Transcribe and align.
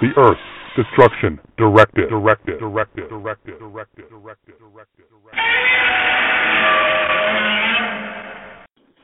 the 0.00 0.08
Earth 0.16 0.38
Destruction 0.76 1.38
Directive. 1.58 2.08
Directive. 2.08 2.58
Directive. 2.58 3.10
Directive. 3.10 3.58
Directive. 3.58 4.08
Directive. 4.08 4.54
Directive. 4.58 5.04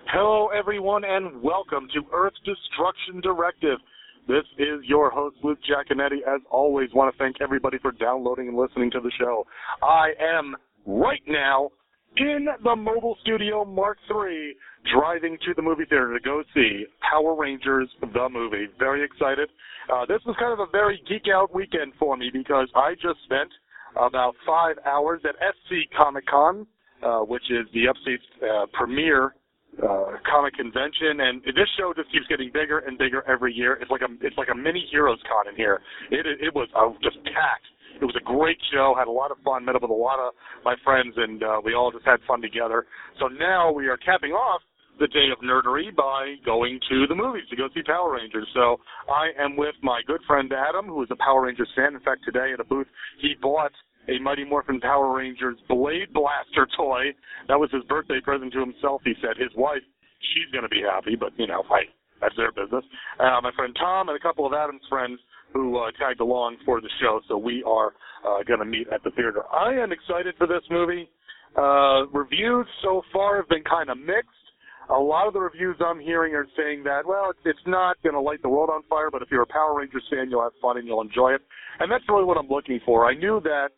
Hello, 0.06 0.48
everyone, 0.58 1.04
and 1.04 1.42
welcome 1.42 1.86
to 1.92 2.00
Earth 2.14 2.32
Destruction 2.46 3.20
Directive. 3.20 3.78
This 4.26 4.44
is 4.58 4.80
your 4.84 5.10
host, 5.10 5.36
Luke 5.42 5.58
Jaconetti. 5.68 6.24
As 6.26 6.40
always, 6.50 6.88
want 6.94 7.14
to 7.14 7.18
thank 7.18 7.36
everybody 7.42 7.76
for 7.78 7.92
downloading 7.92 8.48
and 8.48 8.56
listening 8.56 8.90
to 8.92 9.00
the 9.00 9.12
show. 9.20 9.46
I 9.82 10.12
am 10.38 10.56
right 10.86 11.22
now 11.26 11.72
in 12.16 12.46
the 12.62 12.76
mobile 12.76 13.16
studio 13.22 13.64
Mark 13.64 13.98
III, 14.10 14.54
driving 14.92 15.38
to 15.46 15.54
the 15.54 15.62
movie 15.62 15.84
theater 15.84 16.12
to 16.12 16.20
go 16.20 16.42
see 16.54 16.84
Power 17.10 17.34
Rangers 17.34 17.88
the 18.00 18.28
movie. 18.28 18.66
Very 18.78 19.04
excited. 19.04 19.48
Uh, 19.92 20.04
this 20.06 20.20
was 20.26 20.36
kind 20.38 20.52
of 20.52 20.60
a 20.60 20.70
very 20.70 21.00
geek 21.08 21.24
out 21.32 21.54
weekend 21.54 21.92
for 21.98 22.16
me 22.16 22.30
because 22.32 22.68
I 22.74 22.94
just 22.94 23.22
spent 23.24 23.50
about 23.96 24.34
five 24.46 24.76
hours 24.84 25.22
at 25.24 25.34
SC 25.40 25.90
Comic 25.96 26.26
Con, 26.26 26.66
uh, 27.02 27.20
which 27.20 27.44
is 27.50 27.66
the 27.72 27.88
Upstate's 27.88 28.22
uh, 28.42 28.66
premier 28.72 29.34
uh, 29.82 30.16
comic 30.24 30.54
convention, 30.54 31.20
and 31.20 31.42
this 31.44 31.68
show 31.78 31.92
just 31.94 32.10
keeps 32.10 32.26
getting 32.28 32.50
bigger 32.52 32.80
and 32.80 32.98
bigger 32.98 33.22
every 33.28 33.52
year. 33.52 33.78
It's 33.80 33.90
like 33.90 34.00
a 34.00 34.08
it's 34.24 34.36
like 34.38 34.48
a 34.52 34.56
mini 34.56 34.86
Heroes 34.90 35.18
Con 35.28 35.48
in 35.48 35.56
here. 35.56 35.80
It 36.10 36.26
it 36.26 36.54
was 36.54 36.68
uh, 36.74 36.88
just 37.02 37.16
packed. 37.24 37.68
It 38.00 38.04
was 38.04 38.16
a 38.16 38.24
great 38.24 38.58
show. 38.72 38.94
Had 38.96 39.08
a 39.08 39.10
lot 39.10 39.30
of 39.30 39.38
fun. 39.44 39.64
Met 39.64 39.76
up 39.76 39.82
with 39.82 39.90
a 39.90 39.94
lot 39.94 40.18
of 40.18 40.34
my 40.64 40.74
friends, 40.84 41.14
and 41.16 41.42
uh, 41.42 41.60
we 41.64 41.74
all 41.74 41.90
just 41.90 42.04
had 42.04 42.20
fun 42.28 42.42
together. 42.42 42.86
So 43.18 43.28
now 43.28 43.72
we 43.72 43.88
are 43.88 43.96
capping 43.96 44.32
off 44.32 44.60
the 44.98 45.08
day 45.08 45.28
of 45.32 45.44
nerdery 45.44 45.94
by 45.94 46.36
going 46.44 46.80
to 46.88 47.06
the 47.06 47.14
movies 47.14 47.44
to 47.50 47.56
go 47.56 47.68
see 47.74 47.82
Power 47.82 48.16
Rangers. 48.16 48.48
So 48.54 48.80
I 49.08 49.28
am 49.42 49.56
with 49.56 49.74
my 49.82 50.00
good 50.06 50.20
friend 50.26 50.50
Adam, 50.52 50.86
who 50.86 51.02
is 51.02 51.08
a 51.10 51.16
Power 51.16 51.44
Rangers 51.44 51.68
fan. 51.76 51.94
In 51.94 52.00
fact, 52.00 52.24
today 52.24 52.52
at 52.52 52.60
a 52.60 52.64
booth, 52.64 52.86
he 53.20 53.34
bought 53.40 53.72
a 54.08 54.18
Mighty 54.20 54.44
Morphin 54.44 54.80
Power 54.80 55.16
Rangers 55.16 55.56
Blade 55.68 56.12
Blaster 56.12 56.66
toy. 56.76 57.12
That 57.48 57.58
was 57.60 57.70
his 57.72 57.84
birthday 57.84 58.20
present 58.22 58.52
to 58.52 58.60
himself. 58.60 59.02
He 59.04 59.14
said 59.20 59.36
his 59.36 59.52
wife, 59.56 59.82
she's 60.32 60.50
going 60.52 60.64
to 60.64 60.72
be 60.72 60.80
happy, 60.80 61.16
but 61.18 61.32
you 61.36 61.46
know, 61.46 61.62
I, 61.68 61.90
that's 62.20 62.36
their 62.36 62.52
business. 62.52 62.84
Uh, 63.20 63.40
my 63.42 63.52
friend 63.56 63.76
Tom 63.78 64.08
and 64.08 64.16
a 64.16 64.22
couple 64.22 64.46
of 64.46 64.52
Adam's 64.52 64.86
friends 64.88 65.18
who 65.56 65.78
uh, 65.78 65.90
tagged 65.98 66.20
along 66.20 66.56
for 66.64 66.80
the 66.80 66.90
show. 67.00 67.20
So 67.28 67.36
we 67.36 67.62
are 67.66 67.94
uh, 68.26 68.42
going 68.46 68.60
to 68.60 68.64
meet 68.64 68.88
at 68.92 69.02
the 69.02 69.10
theater. 69.10 69.42
I 69.52 69.72
am 69.74 69.92
excited 69.92 70.34
for 70.38 70.46
this 70.46 70.62
movie. 70.70 71.08
Uh, 71.56 72.06
reviews 72.12 72.66
so 72.82 73.02
far 73.12 73.36
have 73.36 73.48
been 73.48 73.64
kind 73.64 73.88
of 73.88 73.98
mixed. 73.98 74.30
A 74.88 74.94
lot 74.94 75.26
of 75.26 75.32
the 75.32 75.40
reviews 75.40 75.76
I'm 75.84 75.98
hearing 75.98 76.34
are 76.34 76.46
saying 76.56 76.84
that, 76.84 77.04
well, 77.04 77.30
it's 77.30 77.40
it's 77.44 77.66
not 77.66 77.96
going 78.04 78.14
to 78.14 78.20
light 78.20 78.40
the 78.42 78.48
world 78.48 78.70
on 78.70 78.82
fire, 78.88 79.10
but 79.10 79.20
if 79.20 79.28
you're 79.32 79.42
a 79.42 79.46
Power 79.46 79.74
Rangers 79.78 80.04
fan, 80.10 80.30
you'll 80.30 80.42
have 80.42 80.52
fun 80.62 80.78
and 80.78 80.86
you'll 80.86 81.00
enjoy 81.00 81.32
it. 81.32 81.42
And 81.80 81.90
that's 81.90 82.04
really 82.08 82.24
what 82.24 82.36
I'm 82.36 82.48
looking 82.48 82.78
for. 82.86 83.04
I 83.04 83.14
knew 83.14 83.40
that 83.42 83.70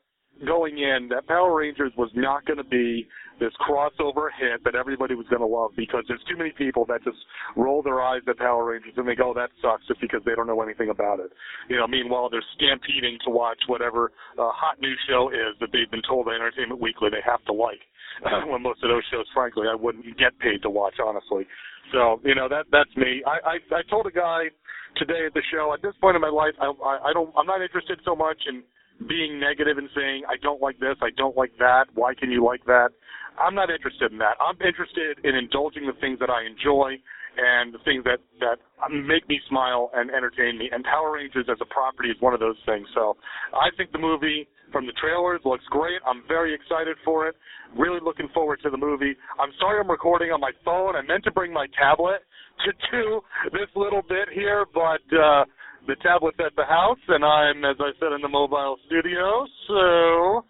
going 0.47 0.79
in 0.79 1.09
that 1.11 1.27
Power 1.27 1.57
Rangers 1.57 1.93
was 1.97 2.11
not 2.15 2.45
going 2.47 2.59
to 2.59 2.65
be 2.65 3.07
this 3.41 3.53
crossover 3.63 4.29
hit 4.35 4.63
that 4.65 4.75
everybody 4.75 5.15
was 5.15 5.27
going 5.31 5.41
to 5.41 5.47
love 5.47 5.71
because 5.77 6.05
there's 6.09 6.23
too 6.29 6.37
many 6.37 6.51
people 6.51 6.85
that 6.87 7.03
just 7.05 7.19
roll 7.57 7.83
their 7.83 8.03
eyes 8.03 8.23
at 8.29 8.37
Power 8.39 8.67
Rangers 8.67 8.93
and 8.97 9.07
they 9.07 9.15
go, 9.15 9.33
that 9.35 9.51
sucks 9.63 9.87
just 9.87 10.01
because 10.01 10.21
they 10.27 10.35
don't 10.35 10.47
know 10.47 10.61
anything 10.61 10.91
about 10.91 11.21
it. 11.21 11.31
You 11.69 11.77
know, 11.77 11.87
meanwhile, 11.87 12.29
they're 12.29 12.45
stampeding 12.57 13.19
to 13.25 13.31
watch 13.31 13.59
whatever 13.67 14.11
uh, 14.39 14.51
hot 14.51 14.81
new 14.81 14.95
show 15.09 15.31
is 15.31 15.55
that 15.61 15.71
they've 15.73 15.91
been 15.91 16.03
told 16.09 16.27
by 16.27 16.35
Entertainment 16.35 16.81
Weekly 16.81 17.11
they 17.11 17.23
have 17.25 17.45
to 17.47 17.53
like. 17.53 17.81
When 18.51 18.63
most 18.63 18.83
of 18.83 18.91
those 18.91 19.07
shows, 19.13 19.27
frankly, 19.33 19.67
I 19.71 19.77
wouldn't 19.77 20.05
get 20.19 20.37
paid 20.41 20.63
to 20.63 20.71
watch, 20.71 20.95
honestly. 20.99 21.47
So, 21.93 22.21
you 22.25 22.35
know, 22.35 22.49
that 22.49 22.67
that's 22.73 22.91
me. 22.97 23.23
I, 23.25 23.57
I, 23.57 23.79
I 23.79 23.83
told 23.89 24.07
a 24.07 24.11
guy 24.11 24.51
today 24.97 25.27
at 25.27 25.35
the 25.35 25.43
show, 25.53 25.73
at 25.73 25.83
this 25.83 25.95
point 26.01 26.17
in 26.17 26.23
my 26.23 26.29
life, 26.33 26.53
I, 26.61 26.67
I, 26.67 27.11
I 27.11 27.13
don't, 27.13 27.31
I'm 27.37 27.47
not 27.47 27.63
interested 27.63 28.01
so 28.05 28.17
much 28.17 28.37
in 28.49 28.63
being 29.07 29.39
negative 29.39 29.79
and 29.79 29.89
saying, 29.95 30.23
I 30.29 30.37
don't 30.43 30.61
like 30.61 30.79
this, 30.81 30.97
I 31.03 31.11
don't 31.17 31.37
like 31.37 31.53
that, 31.59 31.87
why 31.95 32.15
can 32.15 32.31
you 32.31 32.45
like 32.45 32.65
that? 32.67 32.91
I'm 33.39 33.55
not 33.55 33.71
interested 33.71 34.11
in 34.11 34.19
that. 34.19 34.35
I'm 34.43 34.59
interested 34.61 35.23
in 35.23 35.37
indulging 35.37 35.87
the 35.87 35.95
things 36.01 36.19
that 36.19 36.31
I 36.31 36.43
enjoy 36.43 36.99
and 37.39 37.73
the 37.73 37.79
things 37.87 38.03
that, 38.03 38.19
that 38.43 38.59
make 38.91 39.29
me 39.29 39.39
smile 39.49 39.91
and 39.95 40.11
entertain 40.11 40.59
me. 40.59 40.69
And 40.73 40.83
Power 40.83 41.15
Rangers 41.15 41.47
as 41.49 41.59
a 41.63 41.67
property 41.67 42.11
is 42.11 42.17
one 42.19 42.35
of 42.35 42.41
those 42.41 42.59
things. 42.67 42.87
So 42.95 43.17
I 43.55 43.71
think 43.77 43.93
the 43.93 44.03
movie 44.03 44.49
from 44.73 44.87
the 44.87 44.93
trailers 45.01 45.41
looks 45.45 45.65
great. 45.71 46.03
I'm 46.05 46.27
very 46.27 46.53
excited 46.53 46.97
for 47.05 47.29
it. 47.29 47.37
Really 47.77 48.01
looking 48.03 48.29
forward 48.35 48.59
to 48.65 48.71
the 48.71 48.77
movie. 48.77 49.15
I'm 49.39 49.55
sorry 49.61 49.79
I'm 49.79 49.91
recording 49.91 50.31
on 50.33 50.41
my 50.41 50.51
phone. 50.65 50.97
I 50.97 51.03
meant 51.03 51.23
to 51.25 51.31
bring 51.31 51.53
my 51.53 51.67
tablet 51.79 52.27
to 52.67 52.73
do 52.91 53.21
this 53.53 53.71
little 53.77 54.03
bit 54.03 54.29
here, 54.35 54.67
but 54.75 55.05
uh, 55.15 55.45
the 55.89 55.97
tablet's 56.05 56.37
at 56.39 56.55
the 56.55 56.65
house, 56.65 57.01
and 57.09 57.25
I'm, 57.25 57.65
as 57.65 57.77
I 57.81 57.91
said, 57.99 58.13
in 58.13 58.21
the 58.21 58.29
mobile 58.29 58.77
studio. 58.87 59.47
So 59.67 60.45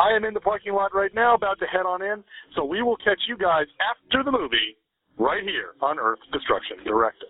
I 0.00 0.16
am 0.16 0.24
in 0.24 0.32
the 0.32 0.40
parking 0.40 0.72
lot 0.72 0.94
right 0.94 1.14
now, 1.14 1.34
about 1.34 1.58
to 1.60 1.66
head 1.66 1.84
on 1.86 2.02
in. 2.02 2.24
So 2.56 2.64
we 2.64 2.82
will 2.82 2.96
catch 2.96 3.20
you 3.28 3.36
guys 3.36 3.66
after 3.92 4.24
the 4.24 4.32
movie, 4.32 4.78
right 5.18 5.44
here 5.44 5.74
on 5.82 5.98
Earth 5.98 6.20
Destruction 6.32 6.78
Directive. 6.84 7.28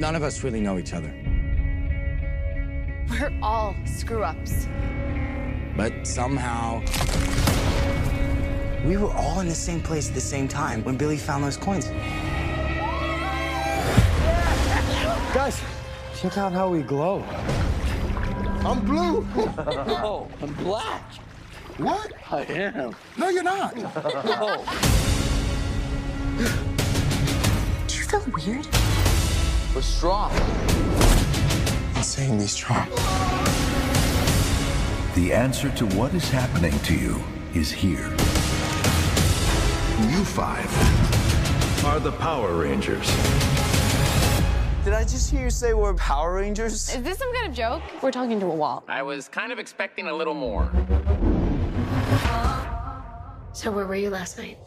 None 0.00 0.16
of 0.16 0.24
us 0.24 0.42
really 0.42 0.60
know 0.60 0.78
each 0.78 0.92
other. 0.92 1.14
We're 3.08 3.38
all 3.40 3.74
screw 3.86 4.24
ups. 4.24 4.66
But 5.76 6.06
somehow. 6.06 6.82
We 8.84 8.96
were 8.96 9.12
all 9.12 9.40
in 9.40 9.48
the 9.48 9.54
same 9.54 9.80
place 9.80 10.08
at 10.08 10.14
the 10.14 10.20
same 10.20 10.48
time 10.48 10.82
when 10.84 10.96
Billy 10.96 11.18
found 11.18 11.44
those 11.44 11.56
coins. 11.56 11.90
Guys, 15.34 15.60
check 16.16 16.38
out 16.38 16.52
how 16.52 16.70
we 16.70 16.80
glow. 16.82 17.22
I'm 18.64 18.82
blue. 18.84 19.20
no, 19.36 19.54
oh, 19.58 20.28
I'm 20.40 20.54
black. 20.54 21.02
What? 21.76 22.12
I 22.30 22.44
am. 22.44 22.96
No, 23.18 23.28
you're 23.28 23.42
not. 23.42 23.76
No. 23.76 23.84
Do 27.86 27.98
you 27.98 28.04
feel 28.04 28.24
weird? 28.34 28.66
We're 29.74 29.82
strong. 29.82 30.32
Insanely 31.96 32.46
strong. 32.46 32.88
The 35.14 35.32
answer 35.34 35.70
to 35.72 35.86
what 35.88 36.14
is 36.14 36.30
happening 36.30 36.78
to 36.80 36.94
you 36.94 37.22
is 37.54 37.70
here. 37.70 38.08
You 40.08 40.24
five 40.24 41.84
are 41.84 42.00
the 42.00 42.12
Power 42.12 42.54
Rangers. 42.54 43.08
Did 44.84 44.94
I 44.94 45.02
just 45.02 45.30
hear 45.30 45.44
you 45.44 45.50
say 45.50 45.74
we're 45.74 45.92
Power 45.94 46.34
Rangers? 46.36 46.72
Is 46.94 47.02
this 47.02 47.18
some 47.18 47.34
kind 47.34 47.48
of 47.48 47.54
joke? 47.54 47.82
We're 48.02 48.12
talking 48.12 48.40
to 48.40 48.46
a 48.46 48.54
wall. 48.54 48.84
I 48.88 49.02
was 49.02 49.28
kind 49.28 49.52
of 49.52 49.58
expecting 49.58 50.06
a 50.06 50.14
little 50.14 50.34
more. 50.34 50.70
So 53.52 53.70
where 53.72 53.86
were 53.86 53.96
you 53.96 54.08
last 54.08 54.38
night? 54.38 54.58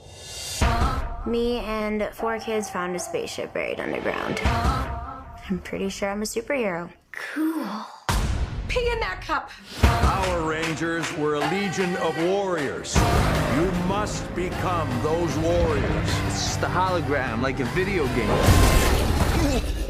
Me 1.26 1.60
and 1.60 2.10
four 2.14 2.40
kids 2.40 2.70
found 2.70 2.96
a 2.96 3.00
spaceship 3.00 3.54
buried 3.54 3.80
underground. 3.80 4.40
I'm 4.44 5.60
pretty 5.64 5.90
sure 5.90 6.12
I'm 6.12 6.22
a 6.22 6.26
superhero. 6.26 6.92
Cool. 7.12 7.86
Pee 8.68 8.90
in 8.92 9.00
that 9.00 9.22
cup. 9.22 9.50
Power 9.82 10.48
Rangers 10.48 11.12
were 11.18 11.36
a 11.36 11.40
legion 11.52 11.96
of 11.98 12.18
warriors. 12.26 12.96
You 13.56 13.72
must 13.88 14.34
become 14.36 14.88
those 15.02 15.36
warriors. 15.40 16.10
It's 16.28 16.46
just 16.46 16.62
a 16.62 16.68
hologram, 16.68 17.42
like 17.42 17.60
a 17.60 17.66
video 17.66 18.06
game. 18.08 18.91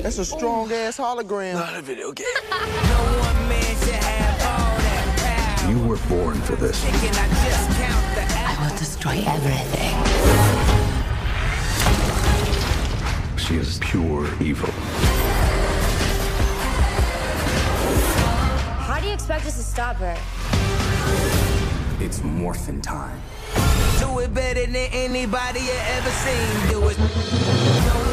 That's 0.02 0.18
a 0.18 0.26
strong 0.26 0.72
ass 0.72 0.98
hologram. 0.98 1.54
Not 1.54 1.76
a 1.76 1.82
video 1.82 2.12
game. 2.12 2.26
You 5.70 5.80
were 5.88 5.98
born 6.10 6.42
for 6.42 6.58
this. 6.58 6.84
I 6.84 8.58
will 8.60 8.78
destroy 8.78 9.24
everything. 9.26 9.96
She 13.38 13.56
is 13.56 13.80
pure 13.80 14.28
evil. 14.42 14.70
How 18.82 19.00
do 19.00 19.08
you 19.08 19.14
expect 19.14 19.46
us 19.46 19.56
to 19.56 19.64
stop 19.64 19.96
her? 19.98 20.18
It's 22.04 22.22
morphin' 22.22 22.82
time. 22.82 23.22
Do 24.00 24.20
it 24.20 24.34
better 24.34 24.66
than 24.66 24.76
anybody 24.76 25.62
you 25.62 25.72
ever 25.72 26.10
seen. 26.10 26.70
Do 26.70 26.90
it. 26.90 28.11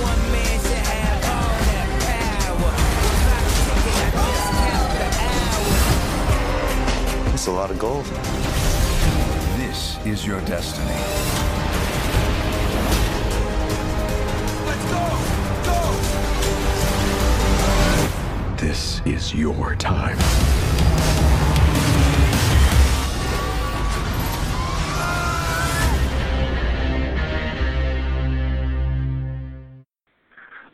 A 7.48 7.50
lot 7.50 7.70
of 7.70 7.78
gold. 7.78 8.04
This 9.56 9.98
is 10.04 10.26
your 10.26 10.40
destiny. 10.42 10.86
Let's 14.66 14.84
go! 14.92 15.18
Go! 15.64 15.94
This 18.56 19.00
is 19.06 19.34
your 19.34 19.74
time. 19.76 20.18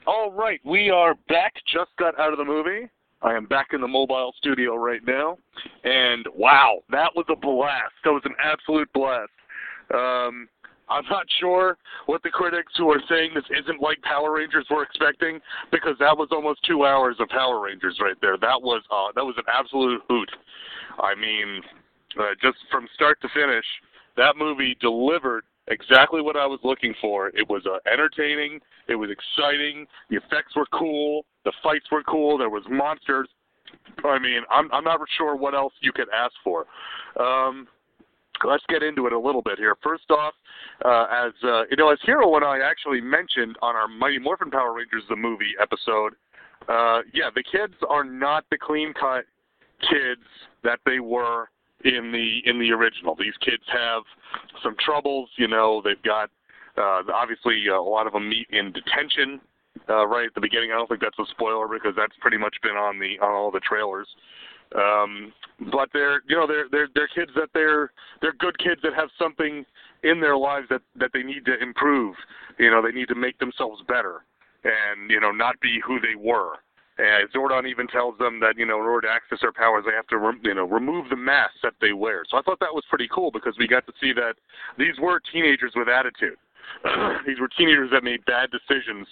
All 0.07 0.33
right, 0.33 0.61
we 0.65 0.91
are 0.91 1.15
back. 1.29 1.55
Just 1.73 1.95
got 1.99 2.19
out 2.19 2.33
of 2.33 2.39
the 2.39 2.45
movie. 2.45 2.91
I 3.25 3.35
am 3.35 3.47
back 3.47 3.69
in 3.73 3.81
the 3.81 3.89
mobile 3.89 4.35
studio 4.37 4.77
right 4.77 5.01
now, 5.07 5.39
and 5.83 6.27
wow, 6.35 6.81
that 6.91 7.11
was 7.17 7.25
a 7.31 7.37
blast. 7.37 7.95
That 8.05 8.13
was 8.13 8.23
an 8.27 8.35
absolute 8.39 8.93
blast. 8.93 9.31
Um, 9.93 10.47
I'm 10.91 11.05
not 11.09 11.25
sure 11.41 11.79
what 12.05 12.23
the 12.23 12.29
critics 12.29 12.73
who 12.77 12.91
are 12.91 13.01
saying 13.09 13.31
this 13.35 13.45
isn't 13.51 13.81
like 13.81 14.01
Power 14.03 14.35
Rangers 14.35 14.67
were 14.71 14.83
expecting, 14.83 15.41
because 15.73 15.97
that 16.01 16.17
was 16.17 16.29
almost 16.33 16.61
two 16.65 16.85
hours 16.85 17.17
of 17.19 17.29
Power 17.29 17.61
Rangers 17.61 17.99
right 17.99 18.17
there. 18.21 18.37
That 18.37 18.61
was 18.61 18.83
uh, 18.91 19.13
that 19.15 19.25
was 19.25 19.35
an 19.39 19.45
absolute 19.49 20.03
hoot. 20.09 20.31
I 20.99 21.15
mean, 21.15 21.63
uh, 22.21 22.35
just 22.43 22.59
from 22.71 22.87
start 22.95 23.21
to 23.23 23.29
finish, 23.35 23.65
that 24.19 24.37
movie 24.37 24.77
delivered 24.81 25.45
exactly 25.69 26.21
what 26.21 26.37
I 26.37 26.47
was 26.47 26.61
looking 26.63 26.95
for. 27.01 27.29
It 27.29 27.49
was 27.49 27.63
uh, 27.67 27.79
entertaining. 27.91 28.61
It 28.89 28.97
was 28.97 29.11
exciting. 29.11 29.87
The 30.11 30.17
effects 30.17 30.57
were 30.57 30.67
cool. 30.73 31.25
The 31.45 31.53
fights 31.63 31.87
were 31.91 32.03
cool. 32.05 32.39
There 32.39 32.51
was 32.51 32.63
monsters. 32.69 33.29
I 34.05 34.19
mean, 34.19 34.43
I'm 34.51 34.73
I'm 34.73 34.85
not 34.85 35.01
sure 35.17 35.37
what 35.37 35.55
else 35.55 35.73
you 35.81 35.93
could 35.93 36.09
ask 36.15 36.33
for. 36.43 36.67
Um, 37.19 37.67
let's 38.45 38.65
get 38.69 38.83
into 38.83 39.07
it 39.07 39.13
a 39.13 39.19
little 39.19 39.43
bit 39.43 39.59
here. 39.59 39.77
First 39.83 40.11
off, 40.11 40.35
uh, 40.85 41.07
as 41.11 41.33
uh, 41.43 41.63
you 41.71 41.77
know, 41.77 41.91
as 41.91 41.99
Hero 42.05 42.35
and 42.37 42.45
I 42.45 42.59
actually 42.59 43.01
mentioned 43.01 43.57
on 43.63 43.75
our 43.75 43.89
Mighty 43.89 44.19
Morphin 44.19 44.51
Power 44.51 44.75
Rangers 44.75 45.03
the 45.09 45.17
movie 45.17 45.55
episode, 45.61 46.15
uh, 46.69 47.01
yeah, 47.13 47.31
the 47.35 47.43
kids 47.43 47.75
are 47.89 48.05
not 48.05 48.45
the 48.51 48.59
clean 48.59 48.93
cut 48.99 49.25
kids 49.81 50.23
that 50.63 50.79
they 50.87 51.01
were 51.01 51.49
in 51.85 52.13
the 52.13 52.41
in 52.49 52.59
the 52.59 52.73
original. 52.73 53.15
These 53.15 53.37
kids 53.41 53.63
have 53.73 54.03
some 54.63 54.75
troubles. 54.85 55.29
You 55.37 55.49
know, 55.49 55.83
they've 55.85 56.03
got 56.03 56.31
uh, 56.77 57.03
obviously 57.13 57.63
uh, 57.71 57.79
a 57.79 57.81
lot 57.81 58.07
of 58.07 58.13
them 58.13 58.29
meet 58.29 58.47
in 58.51 58.73
detention 58.73 59.41
uh, 59.89 60.07
right 60.07 60.27
at 60.27 60.35
the 60.35 60.41
beginning. 60.41 60.71
I 60.73 60.77
don't 60.77 60.89
think 60.89 61.01
that's 61.01 61.19
a 61.19 61.31
spoiler 61.31 61.69
because 61.69 61.95
that's 61.97 62.15
pretty 62.21 62.39
much 62.39 62.57
been 62.63 62.77
on 62.77 62.99
the 62.99 63.19
on 63.21 63.33
all 63.33 63.51
the 63.51 63.61
trailers. 63.61 64.09
Um, 64.75 65.33
but 65.73 65.89
they're 65.93 66.23
you 66.29 66.37
know 66.37 66.47
they're 66.47 66.67
they're 66.71 66.89
they're 66.95 67.09
kids 67.09 67.31
that 67.37 67.49
they're 67.55 67.93
they're 68.21 68.35
good 68.35 68.59
kids 68.59 68.81
that 68.83 68.95
have 68.95 69.09
something 69.19 69.65
in 70.03 70.21
their 70.21 70.37
lives 70.37 70.67
that 70.71 70.83
that 70.97 71.11
they 71.13 71.23
need 71.23 71.45
to 71.47 71.61
improve. 71.63 72.15
You 72.59 72.71
know, 72.71 72.83
they 72.83 72.93
need 72.93 73.09
to 73.09 73.15
make 73.15 73.39
themselves 73.39 73.83
better 73.87 74.25
and 74.65 75.11
you 75.11 75.21
know 75.21 75.31
not 75.31 75.61
be 75.61 75.81
who 75.87 76.01
they 76.01 76.17
were. 76.17 76.57
And 76.97 77.29
Zordon 77.33 77.69
even 77.69 77.89
tells 77.89 78.17
them 78.19 78.39
that 78.41 78.57
you 78.57 78.67
know 78.67 78.79
in 78.81 78.87
order 78.87 79.09
to 79.09 79.13
access 79.13 79.41
their 79.41 79.53
powers, 79.53 79.85
they 79.87 79.95
have 79.95 80.07
to 80.09 80.19
re- 80.19 80.39
you 80.43 80.55
know 80.55 80.65
remove 80.65 81.11
the 81.11 81.17
mask 81.17 81.55
that 81.63 81.75
they 81.81 81.93
wear. 81.93 82.23
So 82.31 82.37
I 82.37 82.43
thought 82.43 82.61
that 82.61 82.75
was 82.75 82.85
pretty 82.89 83.09
cool 83.13 83.31
because 83.33 83.57
we 83.59 83.67
got 83.67 83.87
to 83.87 83.93
see 84.01 84.13
that 84.13 84.35
these 84.79 84.99
were 85.01 85.21
teenagers 85.33 85.73
with 85.75 85.89
attitude. 85.89 86.39
these 87.27 87.41
were 87.41 87.49
teenagers 87.59 87.91
that 87.93 88.05
made 88.05 88.25
bad 88.27 88.49
decisions 88.51 89.07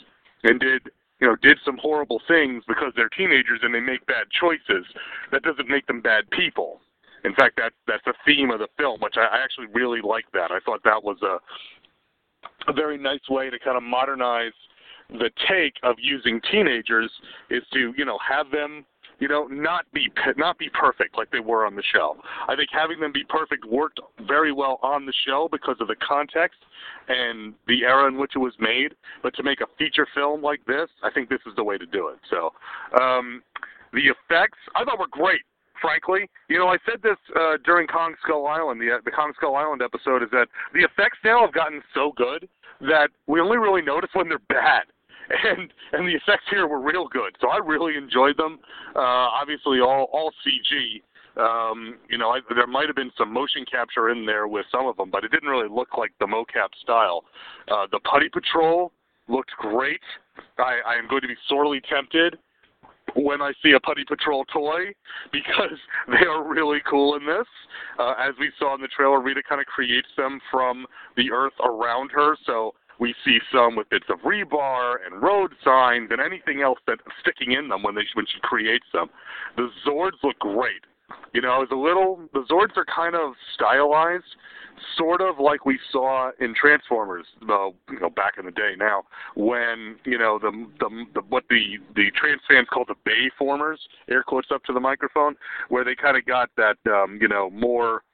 and 0.45 0.61
did 0.61 0.91
you 1.21 1.27
know 1.27 1.37
did 1.43 1.59
some 1.65 1.79
horrible 1.79 2.21
things 2.29 2.63
because 2.69 2.93
they're 2.95 3.11
teenagers 3.11 3.61
and 3.63 3.75
they 3.75 3.81
make 3.81 4.05
bad 4.07 4.27
choices. 4.31 4.87
That 5.31 5.43
doesn't 5.43 5.69
make 5.69 5.87
them 5.87 6.01
bad 6.01 6.31
people. 6.31 6.81
In 7.25 7.35
fact, 7.35 7.55
that's 7.57 7.75
that's 7.87 8.05
the 8.05 8.15
theme 8.27 8.51
of 8.51 8.59
the 8.59 8.69
film, 8.77 9.01
which 9.01 9.15
I, 9.17 9.39
I 9.39 9.43
actually 9.43 9.67
really 9.73 10.01
like 10.01 10.27
that. 10.33 10.51
I 10.51 10.59
thought 10.65 10.83
that 10.85 11.03
was 11.03 11.19
a 11.23 11.39
a 12.69 12.73
very 12.73 12.99
nice 12.99 13.29
way 13.29 13.51
to 13.51 13.59
kind 13.59 13.77
of 13.77 13.83
modernize 13.83 14.53
the 15.13 15.31
take 15.49 15.75
of 15.83 15.97
using 15.99 16.41
teenagers 16.51 17.11
is 17.51 17.63
to 17.73 17.93
you 17.97 18.05
know 18.05 18.19
have 18.27 18.51
them 18.51 18.85
you 19.19 19.29
know 19.29 19.45
not 19.45 19.85
be 19.93 20.11
not 20.37 20.59
be 20.59 20.69
perfect 20.71 21.17
like 21.17 21.31
they 21.31 21.41
were 21.41 21.65
on 21.65 21.77
the 21.77 21.83
show. 21.95 22.17
I 22.49 22.57
think 22.57 22.71
having 22.73 22.99
them 22.99 23.13
be 23.13 23.25
perfect 23.29 23.65
worked 23.65 24.01
very 24.27 24.53
well 24.53 24.81
on 24.83 25.07
the 25.07 25.13
show 25.27 25.49
because 25.51 25.77
of 25.81 25.89
the 25.89 25.97
context 25.97 26.59
and 27.09 27.55
the 27.69 27.85
era 27.85 28.09
in 28.09 28.19
which 28.19 28.33
it 28.35 28.39
was 28.39 28.55
made. 28.59 28.95
But 29.23 29.35
to 29.37 29.43
make 29.43 29.61
a 29.61 29.67
feature 29.79 30.07
film 30.15 30.43
like 30.43 30.65
this, 30.67 30.89
I 31.03 31.11
think 31.11 31.29
this 31.29 31.41
is 31.47 31.55
the 31.57 31.65
way 31.65 31.79
to 31.79 31.87
do 31.87 32.09
it. 32.09 32.19
So 32.31 32.53
um, 33.01 33.43
the 33.93 34.03
effects 34.11 34.59
I 34.75 34.85
thought 34.85 34.99
were 34.99 35.11
great. 35.11 35.43
Frankly, 35.81 36.31
you 36.49 36.59
know, 36.59 36.69
I 36.69 36.79
said 36.87 37.03
this 37.03 37.17
uh, 37.35 37.57
during 37.65 37.89
Kong 37.89 38.15
Skull 38.23 38.47
Island, 38.47 38.81
the 38.81 38.99
the 39.05 39.11
Kong 39.11 39.33
Skull 39.37 39.57
Island 39.57 39.83
episode, 39.83 40.23
is 40.23 40.31
that 40.31 40.47
the 40.75 40.81
effects 40.81 41.19
now 41.25 41.45
have 41.45 41.53
gotten 41.53 41.83
so 41.93 42.13
good 42.17 42.49
that 42.81 43.09
we 43.27 43.41
only 43.41 43.59
really 43.59 43.83
notice 43.83 44.11
when 44.15 44.29
they're 44.29 44.39
bad 44.49 44.83
and 45.45 45.73
and 45.93 46.07
the 46.07 46.13
effects 46.13 46.45
here 46.51 46.67
were 46.67 46.81
real 46.81 47.09
good. 47.09 47.37
So 47.41 47.49
I 47.49 47.59
really 47.59 47.97
enjoyed 47.97 48.37
them. 48.37 48.59
Uh, 48.95 48.99
obviously, 49.41 49.81
all 49.81 50.09
all 50.13 50.33
CG. 50.47 51.03
Um, 51.35 51.97
you 52.11 52.19
know, 52.19 52.29
I, 52.29 52.41
there 52.55 52.67
might 52.67 52.89
have 52.89 52.97
been 52.97 53.11
some 53.17 53.33
motion 53.33 53.65
capture 53.71 54.11
in 54.11 54.27
there 54.27 54.49
with 54.49 54.67
some 54.71 54.87
of 54.87 54.99
them, 54.99 55.11
but 55.11 55.25
it 55.25 55.31
didn't 55.31 55.49
really 55.49 55.69
look 55.69 55.97
like 55.97 56.13
the 56.21 56.27
mocap 56.27 56.69
style. 56.83 57.25
Uh, 57.71 57.87
the 57.91 58.01
Putty 58.01 58.29
Patrol 58.29 58.93
looked 59.29 59.53
great. 59.59 60.01
I, 60.59 60.81
I 60.87 60.95
am 60.97 61.09
going 61.09 61.23
to 61.23 61.29
be 61.29 61.37
sorely 61.49 61.81
tempted 61.89 62.39
when 63.17 63.41
I 63.41 63.53
see 63.63 63.73
a 63.73 63.81
Putty 63.81 64.05
Patrol 64.05 64.45
toy 64.53 64.93
because 65.33 65.79
they 66.09 66.27
are 66.27 66.47
really 66.47 66.81
cool 66.89 67.17
in 67.17 67.27
this. 67.27 67.47
Uh, 67.99 68.15
as 68.19 68.35
we 68.39 68.51
saw 68.59 68.75
in 68.75 68.81
the 68.81 68.89
trailer, 68.89 69.21
Rita 69.21 69.43
kind 69.49 69.61
of 69.61 69.67
creates 69.67 70.09
them 70.17 70.41
from 70.51 70.87
the 71.17 71.31
earth 71.31 71.55
around 71.65 72.11
her, 72.13 72.37
so 72.47 72.75
we 73.03 73.17
see 73.25 73.39
some 73.53 73.75
with 73.75 73.91
bits 73.91 74.07
of 74.09 74.21
rebar 74.21 74.95
and 75.05 75.21
road 75.21 75.51
signs 75.65 76.09
and 76.13 76.21
anything 76.21 76.63
else 76.63 76.79
that's 76.87 77.03
sticking 77.21 77.51
in 77.51 77.67
them 77.69 77.83
when 77.83 77.97
they 77.97 78.03
when 78.15 78.27
she 78.27 78.39
creates 78.43 78.87
them. 78.93 79.09
The 79.57 79.69
Zords 79.85 80.23
look 80.23 80.39
great. 80.39 80.85
You 81.35 81.43
know, 81.43 81.63
it's 81.63 81.73
a 81.73 81.75
little 81.75 82.21
the 82.33 82.45
Zords 82.49 82.77
are 82.77 82.85
kind 82.85 83.17
of 83.17 83.33
stylized, 83.55 84.37
sort 84.97 85.21
of 85.21 85.41
like 85.41 85.67
we 85.67 85.81
saw 85.91 86.31
in 86.39 86.55
Transformers, 86.55 87.27
though 87.45 87.75
you 87.91 87.99
know 87.99 88.09
back 88.09 88.35
in 88.39 88.45
the 88.45 88.53
day. 88.53 88.75
Now, 88.79 89.03
when 89.35 89.97
you 90.05 90.17
know 90.17 90.39
the 90.41 90.53
the, 90.79 91.05
the 91.15 91.21
what 91.23 91.43
the 91.51 91.79
the 91.97 92.07
trans 92.15 92.41
fans 92.49 92.69
call 92.73 92.85
the 92.87 92.95
Bay 93.05 93.31
formers, 93.37 93.81
air 94.09 94.23
quotes 94.23 94.53
up 94.55 94.63
to 94.67 94.73
the 94.73 94.81
microphone, 94.81 95.35
where 95.71 95.85
they 95.85 95.97
kind 95.97 96.17
of 96.17 96.25
got 96.25 96.51
that 96.57 96.77
um, 96.87 97.19
you 97.21 97.27
know 97.27 97.51
more 97.51 98.05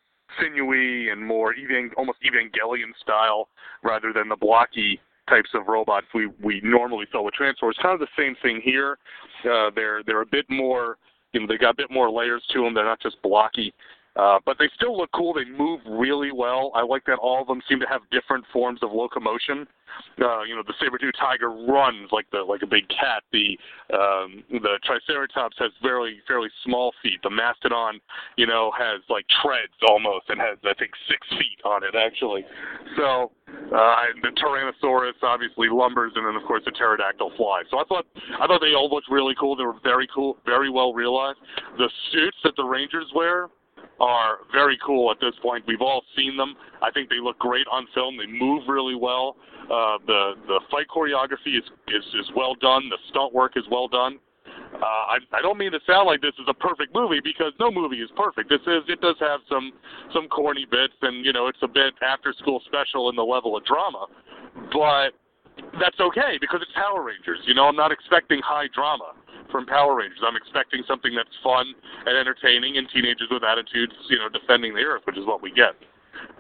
sinewy 0.41 1.11
and 1.11 1.25
more 1.25 1.55
even 1.55 1.91
almost 1.97 2.19
Evangelion 2.23 2.93
style 3.01 3.49
rather 3.83 4.13
than 4.13 4.29
the 4.29 4.37
blocky 4.37 5.01
types 5.29 5.51
of 5.55 5.67
robots 5.67 6.07
we 6.15 6.27
we 6.43 6.61
normally 6.63 7.07
saw 7.13 7.23
with 7.23 7.35
Transformers. 7.35 7.77
Kind 7.81 7.95
of 7.95 8.01
the 8.01 8.23
same 8.23 8.35
thing 8.43 8.61
here. 8.63 8.99
Uh, 9.45 9.71
they're 9.75 10.03
they're 10.05 10.23
a 10.23 10.27
bit 10.27 10.47
more 10.49 10.99
you 11.33 11.41
know 11.41 11.47
they 11.47 11.59
got 11.59 11.71
a 11.71 11.77
bit 11.77 11.91
more 11.91 12.11
layers 12.11 12.43
to 12.53 12.63
them. 12.63 12.75
They're 12.75 12.85
not 12.85 13.01
just 13.01 13.21
blocky. 13.23 13.75
Uh, 14.19 14.39
but 14.45 14.57
they 14.59 14.69
still 14.75 14.97
look 14.97 15.11
cool. 15.15 15.33
They 15.33 15.45
move 15.45 15.81
really 15.87 16.33
well. 16.33 16.73
I 16.75 16.83
like 16.83 17.05
that 17.07 17.19
all 17.23 17.41
of 17.41 17.47
them 17.47 17.63
seem 17.69 17.79
to 17.79 17.87
have 17.87 18.03
different 18.11 18.45
forms 18.53 18.81
of 18.83 18.91
locomotion. 18.93 19.67
Uh, 20.21 20.43
you 20.43 20.55
know, 20.55 20.63
the 20.67 20.75
saber-tooth 20.81 21.15
tiger 21.19 21.51
runs 21.51 22.11
like 22.11 22.27
the 22.31 22.39
like 22.39 22.63
a 22.63 22.67
big 22.67 22.89
cat. 22.89 23.23
The 23.33 23.57
um, 23.95 24.43
the 24.51 24.79
triceratops 24.85 25.57
has 25.59 25.71
very 25.83 26.21
fairly 26.27 26.49
small 26.65 26.93
feet. 27.03 27.23
The 27.23 27.31
mastodon, 27.31 28.01
you 28.37 28.47
know, 28.47 28.73
has 28.77 29.01
like 29.09 29.25
treads 29.41 29.73
almost 29.89 30.29
and 30.29 30.41
has 30.41 30.59
I 30.65 30.75
think 30.75 30.91
six 31.09 31.27
feet 31.31 31.63
on 31.65 31.85
it 31.85 31.95
actually. 31.95 32.45
So 32.97 33.31
uh, 33.49 33.97
the 34.23 34.35
Tyrannosaurus 34.35 35.23
obviously 35.23 35.69
lumbers, 35.69 36.13
and 36.17 36.27
then 36.27 36.35
of 36.35 36.43
course 36.43 36.63
the 36.65 36.73
pterodactyl 36.73 37.33
flies. 37.37 37.65
So 37.71 37.79
I 37.79 37.85
thought 37.89 38.07
I 38.41 38.47
thought 38.47 38.61
they 38.61 38.75
all 38.75 38.91
looked 38.91 39.09
really 39.11 39.35
cool. 39.39 39.55
They 39.55 39.65
were 39.65 39.81
very 39.85 40.09
cool, 40.13 40.39
very 40.45 40.71
well 40.71 40.93
realized. 40.93 41.39
The 41.79 41.89
suits 42.11 42.37
that 42.43 42.55
the 42.57 42.65
Rangers 42.65 43.07
wear 43.15 43.49
are 44.01 44.39
very 44.53 44.79
cool 44.85 45.11
at 45.11 45.19
this 45.21 45.35
point. 45.43 45.65
We've 45.67 45.83
all 45.83 46.03
seen 46.17 46.37
them. 46.37 46.55
I 46.83 46.91
think 46.91 47.11
they 47.11 47.21
look 47.23 47.39
great 47.39 47.67
on 47.71 47.87
film. 47.95 48.17
They 48.17 48.27
move 48.27 48.63
really 48.69 48.95
well. 48.95 49.37
Uh, 49.65 49.99
the 50.07 50.35
the 50.47 50.61
fight 50.71 50.87
choreography 50.89 51.59
is, 51.59 51.65
is 51.89 52.05
is 52.15 52.31
well 52.35 52.55
done. 52.55 52.89
The 52.89 52.99
stunt 53.11 53.35
work 53.35 53.57
is 53.57 53.65
well 53.71 53.89
done. 53.89 54.19
Uh, 54.75 54.85
I, 54.85 55.19
I 55.33 55.43
don't 55.43 55.59
mean 55.59 55.73
to 55.73 55.81
sound 55.87 56.07
like 56.07 56.21
this 56.21 56.35
is 56.39 56.47
a 56.49 56.55
perfect 56.55 56.95
movie 56.95 57.21
because 57.23 57.53
no 57.59 57.71
movie 57.71 58.01
is 58.01 58.11
perfect. 58.17 58.49
This 58.49 58.63
is 58.63 58.83
it 58.89 59.01
does 59.01 59.17
have 59.21 59.41
some 59.49 59.73
some 60.15 60.29
corny 60.29 60.67
bits 60.71 60.95
and 61.03 61.25
you 61.25 61.33
know 61.33 61.49
it's 61.49 61.63
a 61.63 61.69
bit 61.69 61.95
after 62.03 62.33
school 62.39 62.63
special 62.67 63.11
in 63.11 63.17
the 63.17 63.23
level 63.23 63.57
of 63.57 63.65
drama, 63.65 64.07
but 64.73 65.13
that's 65.81 65.99
okay 66.01 66.39
because 66.41 66.61
it's 66.63 66.73
Power 66.75 67.03
Rangers. 67.03 67.41
You 67.45 67.55
know 67.55 67.65
I'm 67.65 67.77
not 67.77 67.93
expecting 67.93 68.41
high 68.45 68.69
drama 68.73 69.18
from 69.51 69.67
Power 69.67 69.97
Rangers. 69.97 70.21
I'm 70.27 70.37
expecting 70.37 70.83
something 70.87 71.15
that's 71.15 71.35
fun 71.43 71.67
and 72.07 72.17
entertaining 72.17 72.79
and 72.79 72.89
teenagers 72.93 73.29
with 73.31 73.43
attitudes, 73.45 73.93
you 74.09 74.19
know, 74.19 74.29
defending 74.29 74.75
the 74.75 74.83
Earth, 74.83 75.03
which 75.05 75.17
is 75.17 75.27
what 75.27 75.43
we 75.43 75.51
get. 75.51 75.75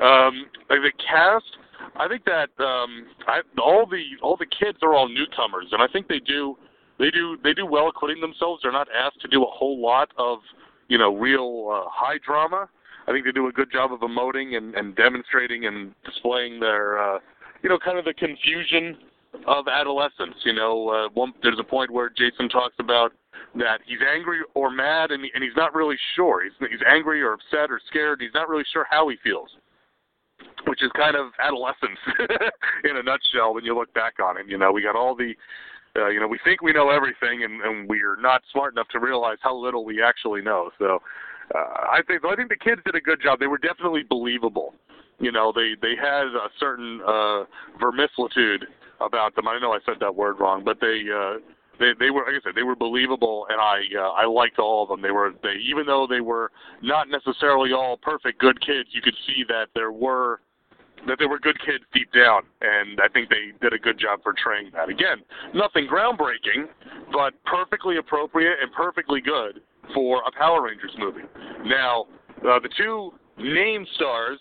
Um, 0.02 0.46
like 0.70 0.80
the 0.82 0.92
cast, 0.98 1.58
I 1.96 2.08
think 2.08 2.24
that 2.24 2.50
um, 2.62 3.06
I, 3.26 3.40
all 3.60 3.86
the 3.86 4.02
all 4.22 4.36
the 4.36 4.46
kids 4.46 4.78
are 4.82 4.94
all 4.94 5.08
newcomers, 5.08 5.66
and 5.72 5.82
I 5.82 5.86
think 5.86 6.08
they 6.08 6.20
do 6.20 6.56
they 6.98 7.10
do 7.10 7.38
they 7.42 7.54
do 7.54 7.66
well 7.66 7.88
acquitting 7.88 8.20
themselves. 8.20 8.62
They're 8.62 8.72
not 8.72 8.88
asked 8.94 9.20
to 9.22 9.28
do 9.28 9.42
a 9.42 9.50
whole 9.50 9.80
lot 9.80 10.10
of 10.18 10.38
you 10.88 10.98
know 10.98 11.14
real 11.14 11.70
uh, 11.70 11.88
high 11.90 12.18
drama. 12.24 12.68
I 13.08 13.12
think 13.12 13.24
they 13.24 13.32
do 13.32 13.48
a 13.48 13.52
good 13.52 13.72
job 13.72 13.90
of 13.90 14.00
emoting 14.00 14.56
and, 14.56 14.74
and 14.74 14.94
demonstrating 14.94 15.64
and 15.64 15.94
displaying 16.04 16.60
their, 16.60 16.98
uh, 17.00 17.18
you 17.62 17.70
know, 17.70 17.78
kind 17.78 17.98
of 17.98 18.04
the 18.04 18.12
confusion 18.12 18.98
of 19.46 19.66
adolescence. 19.68 20.36
You 20.44 20.54
know, 20.54 20.88
uh, 20.88 21.08
one, 21.14 21.32
there's 21.42 21.58
a 21.58 21.64
point 21.64 21.90
where 21.90 22.10
Jason 22.10 22.48
talks 22.48 22.74
about 22.78 23.12
that 23.56 23.80
he's 23.86 23.98
angry 24.14 24.40
or 24.54 24.70
mad, 24.70 25.10
and, 25.10 25.24
he, 25.24 25.30
and 25.34 25.42
he's 25.42 25.56
not 25.56 25.74
really 25.74 25.96
sure. 26.14 26.44
He's, 26.44 26.52
he's 26.70 26.80
angry 26.86 27.22
or 27.22 27.34
upset 27.34 27.70
or 27.70 27.80
scared. 27.88 28.20
He's 28.20 28.34
not 28.34 28.48
really 28.48 28.64
sure 28.72 28.86
how 28.90 29.08
he 29.08 29.16
feels, 29.22 29.48
which 30.66 30.82
is 30.82 30.90
kind 30.96 31.16
of 31.16 31.32
adolescence 31.40 31.98
in 32.84 32.96
a 32.96 33.02
nutshell 33.02 33.54
when 33.54 33.64
you 33.64 33.74
look 33.74 33.92
back 33.94 34.14
on 34.22 34.38
it. 34.38 34.46
You 34.48 34.58
know, 34.58 34.72
we 34.72 34.82
got 34.82 34.96
all 34.96 35.14
the 35.14 35.34
uh, 35.96 36.08
you 36.08 36.20
know, 36.20 36.28
we 36.28 36.38
think 36.44 36.62
we 36.62 36.72
know 36.72 36.90
everything, 36.90 37.44
and, 37.44 37.60
and 37.62 37.88
we're 37.88 38.20
not 38.20 38.42
smart 38.52 38.74
enough 38.74 38.88
to 38.88 39.00
realize 39.00 39.38
how 39.40 39.56
little 39.56 39.84
we 39.84 40.02
actually 40.02 40.42
know. 40.42 40.70
So, 40.78 41.00
uh, 41.54 41.58
I 41.58 42.00
think 42.06 42.22
I 42.24 42.36
think 42.36 42.50
the 42.50 42.56
kids 42.56 42.80
did 42.84 42.94
a 42.94 43.00
good 43.00 43.20
job. 43.22 43.40
They 43.40 43.46
were 43.46 43.58
definitely 43.58 44.04
believable. 44.08 44.74
You 45.18 45.32
know, 45.32 45.52
they 45.54 45.74
they 45.80 45.96
had 45.96 46.26
a 46.26 46.48
certain 46.60 47.00
uh, 47.00 47.44
vermislitude 47.80 48.64
about 49.00 49.34
them. 49.36 49.48
I 49.48 49.58
know 49.58 49.72
I 49.72 49.78
said 49.84 49.96
that 50.00 50.14
word 50.14 50.40
wrong, 50.40 50.64
but 50.64 50.78
they 50.80 51.02
uh, 51.12 51.38
they 51.78 51.92
they 51.98 52.10
were 52.10 52.22
like 52.22 52.34
I 52.34 52.40
said 52.44 52.54
they 52.54 52.62
were 52.62 52.76
believable, 52.76 53.46
and 53.50 53.60
I 53.60 53.80
uh, 53.98 54.10
I 54.10 54.26
liked 54.26 54.58
all 54.58 54.82
of 54.82 54.88
them. 54.88 55.02
They 55.02 55.10
were 55.10 55.32
they 55.42 55.54
even 55.68 55.86
though 55.86 56.06
they 56.08 56.20
were 56.20 56.50
not 56.82 57.08
necessarily 57.08 57.72
all 57.72 57.96
perfect 57.96 58.40
good 58.40 58.60
kids, 58.60 58.90
you 58.92 59.02
could 59.02 59.16
see 59.26 59.44
that 59.48 59.68
there 59.74 59.92
were 59.92 60.40
that 61.06 61.18
they 61.18 61.26
were 61.26 61.38
good 61.38 61.58
kids 61.64 61.84
deep 61.94 62.12
down, 62.12 62.42
and 62.60 63.00
I 63.00 63.08
think 63.08 63.30
they 63.30 63.52
did 63.60 63.72
a 63.72 63.78
good 63.78 63.98
job 63.98 64.22
portraying 64.22 64.70
that. 64.74 64.88
Again, 64.88 65.18
nothing 65.54 65.86
groundbreaking, 65.86 66.66
but 67.12 67.32
perfectly 67.44 67.98
appropriate 67.98 68.56
and 68.60 68.72
perfectly 68.72 69.20
good 69.20 69.60
for 69.94 70.22
a 70.26 70.32
Power 70.32 70.62
Rangers 70.62 70.94
movie. 70.98 71.22
Now, 71.64 72.06
uh, 72.38 72.58
the 72.58 72.68
two 72.76 73.12
name 73.38 73.86
stars, 73.94 74.38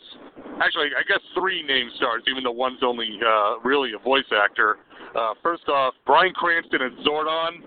actually, 0.62 0.90
I 0.98 1.04
guess 1.08 1.22
three 1.38 1.64
name 1.64 1.90
stars, 1.98 2.24
even 2.30 2.44
though 2.44 2.52
one's 2.52 2.82
only 2.84 3.20
uh, 3.26 3.60
really 3.64 3.92
a 3.94 4.02
voice 4.04 4.28
actor. 4.34 4.78
Uh, 5.16 5.34
first 5.42 5.68
off, 5.70 5.94
Bryan 6.06 6.34
Cranston 6.34 6.82
as 6.82 7.06
Zordon 7.06 7.64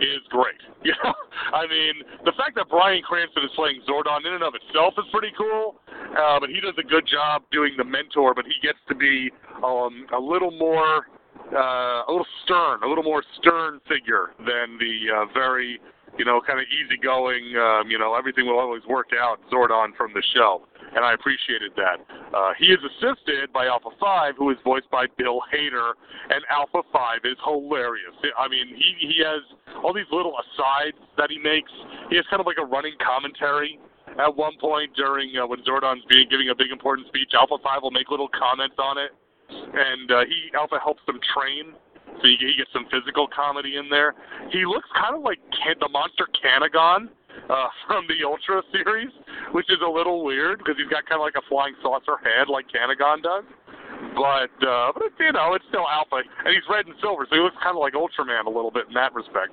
is 0.00 0.22
great. 0.30 0.60
You 0.84 0.92
I 1.00 1.66
mean, 1.66 2.04
the 2.26 2.32
fact 2.36 2.56
that 2.56 2.68
Bryan 2.68 3.00
Cranston 3.00 3.42
is 3.42 3.50
playing 3.56 3.80
Zordon 3.88 4.20
in 4.26 4.34
and 4.34 4.44
of 4.44 4.52
itself 4.52 4.92
is 4.98 5.04
pretty 5.10 5.32
cool. 5.32 5.80
Uh, 5.88 6.38
but 6.38 6.50
he 6.50 6.60
does 6.60 6.74
a 6.76 6.84
good 6.84 7.08
job 7.08 7.42
doing 7.50 7.72
the 7.78 7.84
mentor. 7.84 8.34
But 8.34 8.44
he 8.44 8.52
gets 8.60 8.78
to 8.88 8.94
be 8.94 9.30
um, 9.64 10.04
a 10.12 10.20
little 10.20 10.50
more, 10.50 11.08
uh, 11.56 12.04
a 12.04 12.10
little 12.10 12.28
stern, 12.44 12.82
a 12.82 12.86
little 12.86 13.02
more 13.02 13.24
stern 13.40 13.80
figure 13.88 14.36
than 14.44 14.76
the 14.76 14.94
uh, 15.08 15.24
very, 15.32 15.80
you 16.18 16.26
know, 16.26 16.38
kind 16.46 16.60
of 16.60 16.66
easygoing, 16.68 17.56
um, 17.56 17.90
you 17.90 17.98
know, 17.98 18.14
everything 18.14 18.44
will 18.44 18.60
always 18.60 18.84
work 18.84 19.08
out 19.16 19.40
Zordon 19.50 19.96
from 19.96 20.12
the 20.12 20.22
show 20.34 20.68
and 20.94 21.04
I 21.04 21.14
appreciated 21.14 21.72
that. 21.76 21.98
Uh, 22.34 22.52
he 22.58 22.66
is 22.66 22.78
assisted 22.78 23.52
by 23.52 23.66
Alpha 23.66 23.90
5, 23.98 24.34
who 24.38 24.50
is 24.50 24.56
voiced 24.64 24.90
by 24.90 25.06
Bill 25.18 25.40
Hader, 25.52 25.92
and 26.30 26.44
Alpha 26.50 26.82
5 26.92 27.18
is 27.24 27.36
hilarious. 27.44 28.14
I 28.38 28.48
mean, 28.48 28.68
he, 28.68 29.14
he 29.14 29.18
has 29.26 29.42
all 29.82 29.92
these 29.92 30.10
little 30.10 30.34
asides 30.38 30.98
that 31.18 31.30
he 31.30 31.38
makes. 31.38 31.70
He 32.10 32.16
has 32.16 32.24
kind 32.30 32.40
of 32.40 32.46
like 32.46 32.58
a 32.60 32.66
running 32.66 32.94
commentary. 33.02 33.78
At 34.14 34.30
one 34.36 34.54
point 34.60 34.94
during 34.94 35.34
uh, 35.34 35.46
when 35.46 35.58
Zordon's 35.66 36.04
being 36.08 36.28
giving 36.30 36.48
a 36.48 36.54
big 36.54 36.70
important 36.70 37.08
speech, 37.08 37.34
Alpha 37.34 37.58
5 37.58 37.82
will 37.82 37.90
make 37.90 38.10
little 38.10 38.30
comments 38.30 38.76
on 38.78 38.96
it, 38.96 39.10
and 39.50 40.06
uh, 40.12 40.22
he 40.22 40.54
Alpha 40.54 40.78
helps 40.78 41.02
them 41.06 41.18
train 41.34 41.74
so 42.20 42.28
you, 42.28 42.36
you 42.38 42.56
get 42.56 42.68
some 42.72 42.86
physical 42.90 43.26
comedy 43.26 43.76
in 43.76 43.88
there. 43.88 44.14
He 44.50 44.64
looks 44.66 44.88
kind 44.94 45.16
of 45.16 45.22
like 45.22 45.38
the 45.80 45.88
monster 45.88 46.28
Kanegon 46.38 47.08
uh, 47.50 47.68
from 47.86 48.06
the 48.08 48.26
Ultra 48.26 48.62
series, 48.72 49.10
which 49.52 49.70
is 49.70 49.78
a 49.84 49.90
little 49.90 50.24
weird 50.24 50.58
because 50.58 50.76
he's 50.76 50.90
got 50.90 51.06
kind 51.06 51.20
of 51.20 51.24
like 51.24 51.36
a 51.36 51.44
flying 51.48 51.74
saucer 51.82 52.18
head 52.22 52.48
like 52.48 52.66
Kanegon 52.68 53.22
does. 53.22 53.44
But 54.14 54.54
uh, 54.62 54.92
but 54.94 55.02
it's, 55.10 55.18
you 55.18 55.32
know 55.32 55.54
it's 55.54 55.64
still 55.68 55.86
Alpha, 55.90 56.22
and 56.22 56.50
he's 56.54 56.66
red 56.70 56.86
and 56.86 56.94
silver, 57.00 57.26
so 57.28 57.34
he 57.34 57.42
looks 57.42 57.56
kind 57.62 57.74
of 57.74 57.82
like 57.82 57.94
Ultraman 57.94 58.46
a 58.46 58.50
little 58.50 58.70
bit 58.70 58.86
in 58.86 58.94
that 58.94 59.14
respect. 59.14 59.50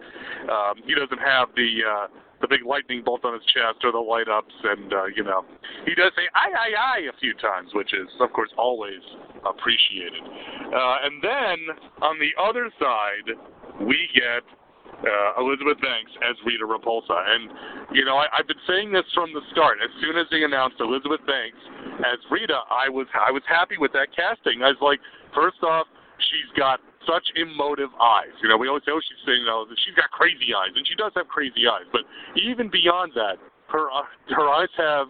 Um, 0.49 0.81
he 0.85 0.93
doesn't 0.93 1.21
have 1.21 1.49
the 1.55 1.69
uh, 1.81 2.07
the 2.41 2.47
big 2.47 2.65
lightning 2.65 3.01
bolt 3.05 3.23
on 3.23 3.33
his 3.33 3.45
chest 3.53 3.81
or 3.83 3.91
the 3.91 4.01
light 4.01 4.27
ups, 4.27 4.53
and 4.63 4.93
uh, 4.93 5.05
you 5.15 5.23
know 5.23 5.45
he 5.85 5.95
does 5.95 6.11
say 6.17 6.25
"aye 6.35 6.53
aye 6.53 6.75
aye" 6.77 7.03
a 7.09 7.15
few 7.19 7.33
times, 7.37 7.69
which 7.73 7.93
is 7.93 8.09
of 8.19 8.33
course 8.33 8.49
always 8.57 9.01
appreciated. 9.45 10.21
Uh, 10.21 10.97
and 11.05 11.23
then 11.23 11.57
on 12.01 12.17
the 12.19 12.33
other 12.41 12.69
side, 12.77 13.33
we 13.85 14.09
get 14.13 14.43
uh, 15.01 15.41
Elizabeth 15.41 15.81
Banks 15.81 16.11
as 16.21 16.37
Rita 16.45 16.65
Repulsa. 16.65 17.17
And, 17.17 17.49
you 17.93 18.05
know, 18.05 18.17
I, 18.17 18.29
I've 18.33 18.47
been 18.47 18.61
saying 18.67 18.91
this 18.91 19.05
from 19.13 19.33
the 19.33 19.41
start. 19.51 19.77
As 19.81 19.89
soon 20.01 20.17
as 20.17 20.25
they 20.29 20.43
announced 20.43 20.77
Elizabeth 20.79 21.21
Banks 21.25 21.59
as 22.05 22.19
Rita, 22.29 22.61
I 22.69 22.89
was 22.89 23.07
I 23.13 23.31
was 23.31 23.43
happy 23.49 23.77
with 23.77 23.91
that 23.93 24.13
casting. 24.15 24.61
I 24.63 24.69
was 24.69 24.81
like, 24.81 24.99
first 25.33 25.61
off, 25.63 25.87
she's 26.29 26.49
got 26.57 26.79
such 27.09 27.25
emotive 27.33 27.89
eyes. 27.97 28.33
You 28.41 28.49
know, 28.49 28.57
we 28.57 28.69
always 28.69 28.85
say, 28.85 28.93
oh, 28.93 29.01
she's 29.01 29.21
you 29.25 29.45
know, 29.45 29.65
she's 29.85 29.97
got 29.97 30.09
crazy 30.11 30.53
eyes, 30.53 30.73
and 30.75 30.85
she 30.85 30.95
does 30.95 31.11
have 31.15 31.27
crazy 31.27 31.65
eyes. 31.65 31.89
But 31.91 32.05
even 32.37 32.69
beyond 32.69 33.13
that, 33.15 33.41
her 33.69 33.89
uh, 33.89 34.05
her 34.37 34.47
eyes 34.49 34.69
have 34.77 35.07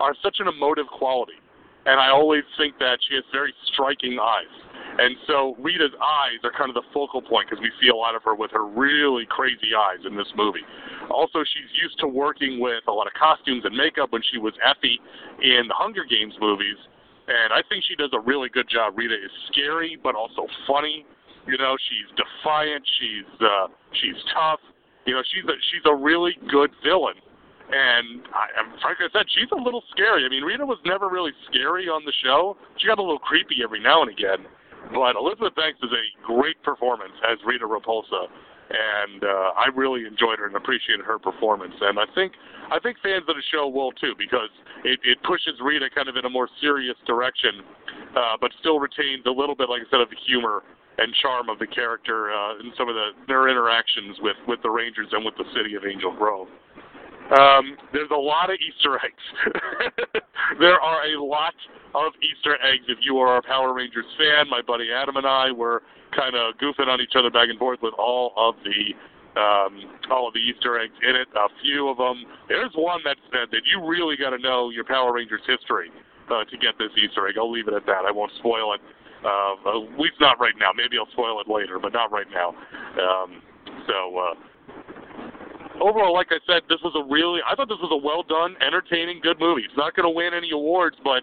are 0.00 0.16
such 0.22 0.40
an 0.40 0.48
emotive 0.48 0.88
quality, 0.88 1.38
and 1.86 2.00
I 2.00 2.08
always 2.10 2.42
think 2.56 2.78
that 2.78 2.98
she 3.08 3.14
has 3.14 3.24
very 3.32 3.52
striking 3.72 4.18
eyes. 4.18 4.52
And 4.98 5.16
so 5.26 5.56
Rita's 5.58 5.94
eyes 5.98 6.38
are 6.44 6.52
kind 6.52 6.70
of 6.70 6.74
the 6.74 6.86
focal 6.94 7.20
point 7.20 7.50
because 7.50 7.60
we 7.60 7.70
see 7.82 7.88
a 7.88 7.96
lot 7.96 8.14
of 8.14 8.22
her 8.22 8.34
with 8.34 8.52
her 8.52 8.64
really 8.64 9.26
crazy 9.26 9.74
eyes 9.74 10.06
in 10.06 10.16
this 10.16 10.30
movie. 10.36 10.62
Also, 11.10 11.42
she's 11.42 11.70
used 11.82 11.98
to 11.98 12.06
working 12.06 12.60
with 12.60 12.86
a 12.86 12.92
lot 12.92 13.06
of 13.06 13.14
costumes 13.14 13.64
and 13.64 13.76
makeup 13.76 14.12
when 14.12 14.22
she 14.30 14.38
was 14.38 14.54
Effie 14.62 15.00
in 15.42 15.66
the 15.66 15.74
Hunger 15.74 16.04
Games 16.08 16.34
movies, 16.40 16.78
and 17.26 17.52
I 17.52 17.62
think 17.68 17.84
she 17.88 17.96
does 17.96 18.10
a 18.12 18.20
really 18.20 18.48
good 18.48 18.68
job. 18.68 18.96
Rita 18.96 19.14
is 19.14 19.32
scary 19.50 19.98
but 20.02 20.14
also 20.14 20.46
funny. 20.66 21.04
You 21.46 21.58
know, 21.58 21.76
she's 21.90 22.08
defiant. 22.16 22.84
She's 23.00 23.30
uh, 23.40 23.66
she's 23.92 24.16
tough. 24.32 24.60
You 25.06 25.14
know, 25.14 25.22
she's 25.28 25.44
a, 25.44 25.56
she's 25.72 25.84
a 25.84 25.94
really 25.94 26.36
good 26.48 26.70
villain. 26.82 27.16
And 27.68 28.22
I, 28.32 28.60
frankly, 28.80 29.08
I 29.08 29.12
said 29.12 29.26
she's 29.32 29.48
a 29.52 29.60
little 29.60 29.82
scary. 29.90 30.24
I 30.24 30.28
mean, 30.28 30.42
Rita 30.44 30.64
was 30.64 30.78
never 30.84 31.08
really 31.08 31.32
scary 31.48 31.88
on 31.88 32.04
the 32.04 32.12
show. 32.22 32.56
She 32.78 32.86
got 32.86 32.98
a 32.98 33.02
little 33.02 33.18
creepy 33.18 33.64
every 33.64 33.80
now 33.80 34.02
and 34.02 34.10
again. 34.10 34.44
But 34.92 35.16
Elizabeth 35.16 35.54
Banks 35.54 35.78
is 35.82 35.90
a 35.90 36.04
great 36.26 36.60
performance 36.62 37.14
as 37.24 37.38
Rita 37.46 37.64
Repulsa, 37.64 38.28
and 38.70 39.24
uh, 39.24 39.56
I 39.56 39.68
really 39.74 40.06
enjoyed 40.06 40.38
her 40.38 40.46
and 40.46 40.56
appreciated 40.56 41.04
her 41.04 41.18
performance. 41.18 41.74
And 41.80 41.98
I 41.98 42.04
think 42.14 42.32
I 42.70 42.78
think 42.80 42.98
fans 43.02 43.24
of 43.28 43.36
the 43.36 43.46
show 43.52 43.68
will 43.68 43.92
too 43.92 44.14
because 44.18 44.50
it, 44.84 45.00
it 45.04 45.18
pushes 45.22 45.54
Rita 45.62 45.88
kind 45.94 46.08
of 46.08 46.16
in 46.16 46.24
a 46.24 46.30
more 46.30 46.48
serious 46.60 46.96
direction, 47.06 47.60
uh, 48.16 48.36
but 48.40 48.50
still 48.60 48.80
retains 48.80 49.24
a 49.26 49.30
little 49.30 49.54
bit, 49.54 49.68
like 49.68 49.82
I 49.82 49.90
said, 49.90 50.00
of 50.00 50.10
the 50.10 50.20
humor 50.26 50.62
and 50.98 51.12
charm 51.22 51.48
of 51.48 51.58
the 51.58 51.66
character 51.66 52.30
uh, 52.30 52.58
and 52.58 52.72
some 52.78 52.88
of 52.88 52.94
the 52.94 53.10
their 53.26 53.48
interactions 53.48 54.18
with 54.20 54.36
with 54.46 54.60
the 54.62 54.70
Rangers 54.70 55.08
and 55.12 55.24
with 55.24 55.34
the 55.36 55.48
city 55.54 55.74
of 55.74 55.84
Angel 55.84 56.14
Grove. 56.14 56.48
Um, 57.32 57.76
there's 57.92 58.10
a 58.12 58.20
lot 58.20 58.50
of 58.50 58.56
Easter 58.60 59.00
eggs. 59.00 59.24
there 60.60 60.78
are 60.78 61.04
a 61.06 61.22
lot 61.22 61.54
of 61.94 62.12
Easter 62.22 62.58
eggs. 62.62 62.84
If 62.88 62.98
you 63.02 63.18
are 63.18 63.38
a 63.38 63.42
Power 63.42 63.72
Rangers 63.72 64.06
fan, 64.18 64.48
my 64.50 64.62
buddy 64.62 64.90
Adam 64.92 65.16
and 65.16 65.26
I 65.26 65.50
were 65.50 65.82
kind 66.14 66.34
of 66.34 66.54
goofing 66.58 66.88
on 66.88 67.00
each 67.00 67.14
other 67.16 67.30
back 67.30 67.48
and 67.48 67.58
forth 67.58 67.80
with 67.82 67.94
all 67.98 68.32
of 68.36 68.54
the 68.64 68.94
um, 69.34 69.98
all 70.10 70.28
of 70.28 70.34
the 70.34 70.38
Easter 70.38 70.78
eggs 70.78 70.94
in 71.02 71.16
it. 71.16 71.26
A 71.34 71.48
few 71.62 71.88
of 71.88 71.98
them. 71.98 72.24
There's 72.48 72.70
one 72.74 73.00
that 73.04 73.16
said 73.32 73.50
that 73.50 73.62
you 73.66 73.84
really 73.84 74.16
got 74.16 74.30
to 74.30 74.38
know 74.38 74.70
your 74.70 74.84
Power 74.84 75.12
Rangers 75.12 75.42
history 75.46 75.90
uh, 76.30 76.44
to 76.44 76.56
get 76.58 76.78
this 76.78 76.90
Easter 76.96 77.26
egg. 77.26 77.34
I'll 77.36 77.50
leave 77.50 77.66
it 77.66 77.74
at 77.74 77.86
that. 77.86 78.06
I 78.06 78.12
won't 78.12 78.30
spoil 78.38 78.74
it. 78.74 78.80
Uh, 79.24 79.56
at 79.74 79.98
least 79.98 80.20
not 80.20 80.38
right 80.38 80.54
now. 80.60 80.70
Maybe 80.76 80.98
I'll 80.98 81.10
spoil 81.12 81.40
it 81.40 81.48
later, 81.48 81.78
but 81.78 81.92
not 81.92 82.12
right 82.12 82.28
now. 82.30 82.54
Um, 83.00 83.42
so. 83.88 84.18
Uh, 84.18 84.34
overall, 85.80 86.12
like 86.12 86.28
I 86.30 86.38
said, 86.46 86.62
this 86.68 86.78
was 86.82 86.94
a 86.94 87.04
really, 87.10 87.40
I 87.46 87.54
thought 87.54 87.68
this 87.68 87.82
was 87.82 87.90
a 87.90 88.00
well 88.00 88.22
done, 88.22 88.56
entertaining, 88.62 89.20
good 89.22 89.40
movie. 89.40 89.62
It's 89.62 89.76
not 89.76 89.94
going 89.94 90.06
to 90.06 90.14
win 90.14 90.34
any 90.34 90.50
awards, 90.52 90.96
but, 91.02 91.22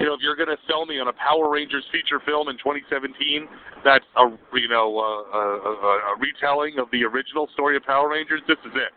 you 0.00 0.06
know, 0.06 0.14
if 0.14 0.20
you're 0.20 0.36
going 0.36 0.50
to 0.50 0.60
sell 0.68 0.86
me 0.86 0.98
on 0.98 1.08
a 1.08 1.12
Power 1.12 1.50
Rangers 1.50 1.84
feature 1.92 2.20
film 2.24 2.48
in 2.48 2.56
2017, 2.58 3.46
that's 3.84 4.04
a, 4.16 4.26
you 4.54 4.68
know, 4.68 4.98
uh, 4.98 5.38
a, 5.38 5.42
a, 5.62 5.70
a 5.70 6.14
retelling 6.18 6.78
of 6.78 6.90
the 6.90 7.04
original 7.04 7.48
story 7.54 7.76
of 7.76 7.82
Power 7.84 8.10
Rangers, 8.10 8.40
this 8.48 8.58
is 8.66 8.72
it. 8.74 8.92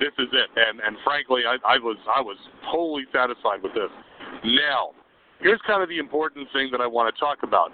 This 0.00 0.14
is 0.18 0.30
it. 0.32 0.48
And, 0.56 0.80
and 0.80 0.96
frankly, 1.04 1.42
I, 1.44 1.58
I 1.66 1.76
was, 1.78 1.98
I 2.08 2.20
was 2.20 2.38
totally 2.70 3.04
satisfied 3.12 3.62
with 3.62 3.74
this. 3.74 3.90
Now, 4.44 4.94
here's 5.40 5.60
kind 5.66 5.82
of 5.82 5.88
the 5.88 5.98
important 5.98 6.48
thing 6.52 6.70
that 6.72 6.80
I 6.80 6.86
want 6.86 7.12
to 7.12 7.18
talk 7.18 7.42
about. 7.42 7.70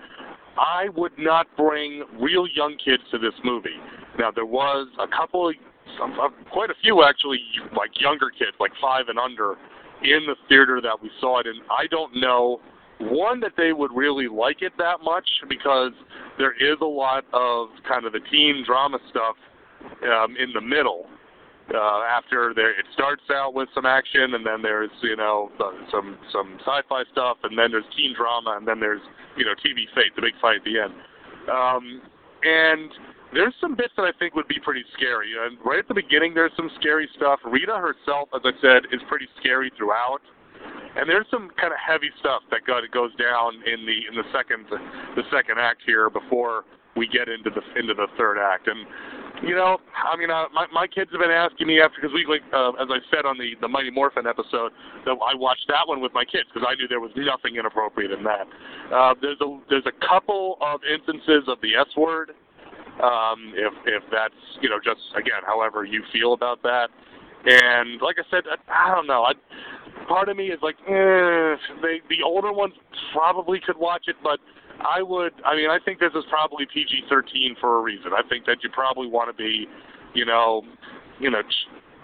I 0.57 0.89
would 0.97 1.13
not 1.19 1.47
bring 1.57 2.05
real 2.19 2.47
young 2.47 2.77
kids 2.83 3.03
to 3.11 3.19
this 3.19 3.35
movie. 3.45 3.79
Now, 4.19 4.31
there 4.31 4.47
was 4.47 4.89
a 4.99 5.07
couple 5.07 5.53
some, 5.99 6.19
uh, 6.19 6.29
quite 6.51 6.71
a 6.71 6.75
few 6.83 7.05
actually, 7.05 7.41
like 7.77 7.91
younger 8.01 8.31
kids, 8.31 8.57
like 8.59 8.73
five 8.81 9.09
and 9.09 9.19
under, 9.19 9.57
in 10.05 10.27
the 10.27 10.37
theater 10.49 10.81
that 10.83 11.03
we 11.03 11.11
saw 11.21 11.41
it 11.41 11.47
in. 11.47 11.55
I 11.71 11.87
don't 11.89 12.15
know 12.17 12.61
one 13.01 13.41
that 13.41 13.53
they 13.57 13.73
would 13.73 13.91
really 13.93 14.29
like 14.29 14.63
it 14.63 14.73
that 14.79 15.01
much 15.03 15.29
because 15.49 15.93
there 16.39 16.53
is 16.53 16.77
a 16.81 16.85
lot 16.85 17.25
of 17.33 17.69
kind 17.89 18.07
of 18.07 18.13
the 18.13 18.21
teen 18.31 18.63
drama 18.67 18.99
stuff 19.11 19.37
um, 20.05 20.37
in 20.37 20.53
the 20.55 20.61
middle. 20.61 21.07
uh, 21.73 22.03
after 22.05 22.53
there 22.55 22.79
it 22.79 22.85
starts 22.93 23.23
out 23.33 23.55
with 23.55 23.69
some 23.75 23.87
action 23.87 24.35
and 24.35 24.45
then 24.45 24.61
there's 24.61 24.91
you 25.03 25.17
know 25.17 25.51
some 25.91 26.19
some 26.31 26.57
sci-fi 26.61 27.03
stuff 27.13 27.39
and 27.43 27.59
then 27.59 27.71
there's 27.71 27.85
teen 27.97 28.15
drama 28.15 28.55
and 28.59 28.69
then 28.69 28.81
there's 28.81 29.01
you 29.37 29.45
know 29.45 29.55
TV 29.65 29.87
fate 29.95 30.15
the 30.17 30.23
big 30.23 30.35
fight 30.41 30.57
at 30.57 30.65
the 30.65 30.79
end 30.79 30.93
um, 31.51 32.03
and 32.43 32.91
there's 33.33 33.55
some 33.61 33.75
bits 33.75 33.93
that 33.97 34.05
I 34.05 34.13
think 34.19 34.35
would 34.35 34.49
be 34.49 34.59
pretty 34.63 34.85
scary 34.95 35.33
and 35.39 35.59
right 35.65 35.79
at 35.79 35.89
the 35.89 35.95
beginning 35.95 36.35
there's 36.35 36.53
some 36.57 36.71
scary 36.81 37.09
stuff 37.17 37.41
Rita 37.45 37.77
herself 37.77 38.29
as 38.35 38.43
I 38.45 38.53
said 38.61 38.85
is 38.93 39.01
pretty 39.09 39.29
scary 39.41 39.73
throughout 39.77 40.21
and 40.97 41.09
there's 41.09 41.27
some 41.31 41.51
kind 41.61 41.73
of 41.73 41.79
heavy 41.79 42.11
stuff 42.21 42.43
that 42.51 42.63
goes 42.67 43.15
down 43.17 43.55
in 43.67 43.87
the 43.87 43.99
in 44.09 44.15
the 44.15 44.27
second 44.33 44.67
the 44.71 45.23
second 45.31 45.59
act 45.59 45.83
here 45.87 46.11
before 46.11 46.65
we 46.97 47.09
get 47.09 47.29
into 47.29 47.51
the 47.51 47.63
into 47.79 47.95
the 47.95 48.07
third 48.17 48.39
act 48.39 48.69
and 48.69 48.87
you 49.43 49.55
know, 49.55 49.79
I 49.93 50.17
mean, 50.17 50.31
uh, 50.31 50.47
my 50.55 50.67
my 50.73 50.87
kids 50.87 51.11
have 51.13 51.21
been 51.21 51.31
asking 51.31 51.67
me 51.67 51.81
after 51.81 52.01
because 52.01 52.15
we 52.15 52.25
like, 52.25 52.43
uh, 52.53 52.71
as 52.81 52.89
I 52.89 52.99
said 53.11 53.27
on 53.27 53.37
the 53.37 53.55
the 53.61 53.69
Mighty 53.69 53.91
Morphin 53.91 54.27
episode, 54.27 54.73
that 55.05 55.13
I 55.13 55.35
watched 55.35 55.67
that 55.69 55.87
one 55.87 56.01
with 56.01 56.13
my 56.15 56.25
kids 56.25 56.49
because 56.53 56.67
I 56.69 56.75
knew 56.77 56.87
there 56.89 57.01
was 57.01 57.11
nothing 57.17 57.57
inappropriate 57.57 58.13
in 58.13 58.23
that. 58.25 58.47
Uh, 58.93 59.15
there's 59.21 59.41
a 59.41 59.59
there's 59.69 59.87
a 59.87 60.07
couple 60.07 60.57
of 60.61 60.81
instances 60.87 61.45
of 61.49 61.59
the 61.63 61.75
S 61.75 61.89
word. 61.97 62.33
Um, 63.03 63.53
if 63.57 63.73
if 63.87 64.03
that's 64.13 64.35
you 64.61 64.69
know 64.71 64.79
just 64.79 65.01
again 65.17 65.43
however 65.45 65.85
you 65.85 66.03
feel 66.13 66.33
about 66.33 66.63
that, 66.63 66.89
and 67.45 68.01
like 68.01 68.17
I 68.19 68.25
said, 68.31 68.45
I, 68.47 68.91
I 68.91 68.95
don't 68.95 69.07
know. 69.07 69.25
I, 69.25 69.33
part 70.07 70.29
of 70.29 70.37
me 70.37 70.47
is 70.47 70.59
like, 70.63 70.77
eh, 70.87 71.57
they 71.83 72.01
the 72.09 72.23
older 72.25 72.53
ones 72.53 72.75
probably 73.13 73.61
could 73.61 73.77
watch 73.77 74.05
it, 74.07 74.17
but 74.23 74.39
I 74.81 75.03
would. 75.03 75.33
I 75.45 75.57
mean, 75.57 75.71
I 75.71 75.79
think 75.85 75.99
this 75.99 76.13
is 76.15 76.25
probably 76.31 76.67
PG-13 76.73 77.61
for 77.61 77.79
a 77.79 77.83
reason. 77.83 78.13
I 78.17 78.27
think 78.29 78.47
that 78.47 78.59
you 78.63 78.71
probably 78.71 79.09
want 79.09 79.35
to 79.35 79.37
be, 79.37 79.67
you 80.15 80.25
know, 80.25 80.63
you 81.21 81.31
know, 81.31 81.43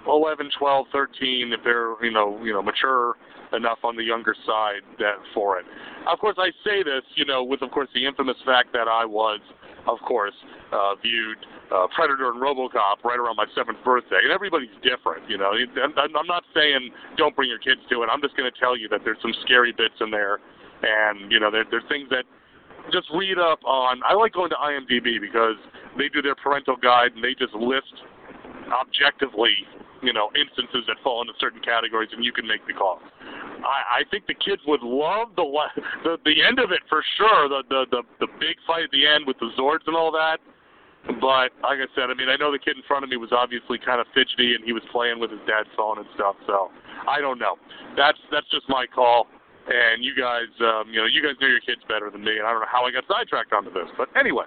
11, 0.06 0.50
12, 0.58 0.86
13 0.92 1.52
if 1.52 1.60
they're, 1.64 2.02
you 2.04 2.12
know, 2.12 2.40
you 2.42 2.52
know, 2.52 2.62
mature 2.62 3.16
enough 3.52 3.78
on 3.84 3.96
the 3.96 4.02
younger 4.02 4.34
side 4.46 4.82
that 4.98 5.16
for 5.34 5.58
it. 5.58 5.66
Of 6.10 6.18
course, 6.18 6.36
I 6.38 6.50
say 6.64 6.82
this, 6.82 7.02
you 7.14 7.24
know, 7.24 7.42
with 7.42 7.62
of 7.62 7.70
course 7.70 7.88
the 7.94 8.06
infamous 8.06 8.36
fact 8.44 8.72
that 8.72 8.88
I 8.88 9.04
was, 9.04 9.40
of 9.86 9.98
course, 10.06 10.34
uh, 10.72 10.94
viewed 11.02 11.38
uh, 11.70 11.86
Predator 11.94 12.30
and 12.30 12.40
RoboCop 12.40 13.04
right 13.04 13.18
around 13.18 13.36
my 13.36 13.46
seventh 13.54 13.78
birthday, 13.84 14.20
and 14.22 14.32
everybody's 14.32 14.74
different, 14.82 15.28
you 15.28 15.38
know. 15.38 15.52
I'm 15.54 16.26
not 16.26 16.44
saying 16.54 16.90
don't 17.16 17.34
bring 17.34 17.48
your 17.48 17.58
kids 17.58 17.80
to 17.90 18.02
it. 18.02 18.08
I'm 18.10 18.20
just 18.20 18.36
going 18.36 18.50
to 18.50 18.58
tell 18.58 18.76
you 18.76 18.88
that 18.88 19.00
there's 19.04 19.20
some 19.22 19.34
scary 19.44 19.72
bits 19.72 19.94
in 20.00 20.10
there, 20.10 20.40
and 20.82 21.30
you 21.30 21.38
know, 21.38 21.50
there, 21.50 21.64
there's 21.70 21.86
things 21.88 22.08
that 22.10 22.24
just 22.92 23.06
read 23.14 23.38
up 23.38 23.60
on. 23.64 24.00
I 24.08 24.14
like 24.14 24.32
going 24.32 24.50
to 24.50 24.56
IMDb 24.56 25.20
because 25.20 25.56
they 25.98 26.08
do 26.08 26.22
their 26.22 26.34
parental 26.34 26.76
guide 26.76 27.12
and 27.14 27.22
they 27.22 27.34
just 27.34 27.54
list 27.54 27.94
objectively, 28.72 29.52
you 30.02 30.12
know, 30.12 30.30
instances 30.34 30.84
that 30.86 30.96
fall 31.02 31.20
into 31.20 31.34
certain 31.38 31.60
categories, 31.60 32.10
and 32.12 32.24
you 32.24 32.32
can 32.32 32.46
make 32.46 32.66
the 32.66 32.72
call. 32.72 33.00
I, 33.64 34.00
I 34.00 34.10
think 34.10 34.26
the 34.26 34.34
kids 34.34 34.62
would 34.66 34.82
love 34.82 35.36
the 35.36 35.46
the 36.04 36.16
the 36.24 36.42
end 36.42 36.58
of 36.58 36.72
it 36.72 36.80
for 36.88 37.02
sure. 37.16 37.48
The 37.48 37.62
the 37.68 37.86
the 37.90 38.02
the 38.20 38.28
big 38.38 38.56
fight 38.66 38.84
at 38.84 38.90
the 38.90 39.06
end 39.06 39.26
with 39.26 39.38
the 39.38 39.50
Zords 39.58 39.86
and 39.86 39.96
all 39.96 40.12
that. 40.12 40.38
But 41.06 41.56
like 41.64 41.80
I 41.80 41.88
said, 41.96 42.12
I 42.12 42.14
mean, 42.14 42.28
I 42.28 42.36
know 42.36 42.52
the 42.52 42.60
kid 42.60 42.76
in 42.76 42.84
front 42.84 43.04
of 43.04 43.10
me 43.10 43.16
was 43.16 43.32
obviously 43.32 43.80
kind 43.80 44.00
of 44.00 44.06
fidgety, 44.12 44.52
and 44.52 44.64
he 44.64 44.72
was 44.72 44.84
playing 44.92 45.18
with 45.18 45.30
his 45.30 45.40
dad's 45.48 45.72
phone 45.76 45.96
and 45.96 46.06
stuff. 46.14 46.36
So 46.46 46.68
I 47.08 47.20
don't 47.20 47.38
know. 47.38 47.56
That's 47.96 48.18
that's 48.30 48.48
just 48.50 48.68
my 48.68 48.84
call. 48.86 49.26
And 49.70 50.02
you 50.04 50.16
guys, 50.16 50.50
um, 50.60 50.90
you 50.90 50.98
know, 51.00 51.06
you 51.06 51.22
guys 51.22 51.36
know 51.40 51.46
your 51.46 51.60
kids 51.60 51.80
better 51.88 52.10
than 52.10 52.24
me, 52.24 52.36
and 52.36 52.44
I 52.46 52.50
don't 52.50 52.60
know 52.60 52.72
how 52.72 52.84
I 52.84 52.90
got 52.90 53.04
sidetracked 53.08 53.52
onto 53.52 53.72
this. 53.72 53.88
But 53.96 54.08
anyway, 54.16 54.44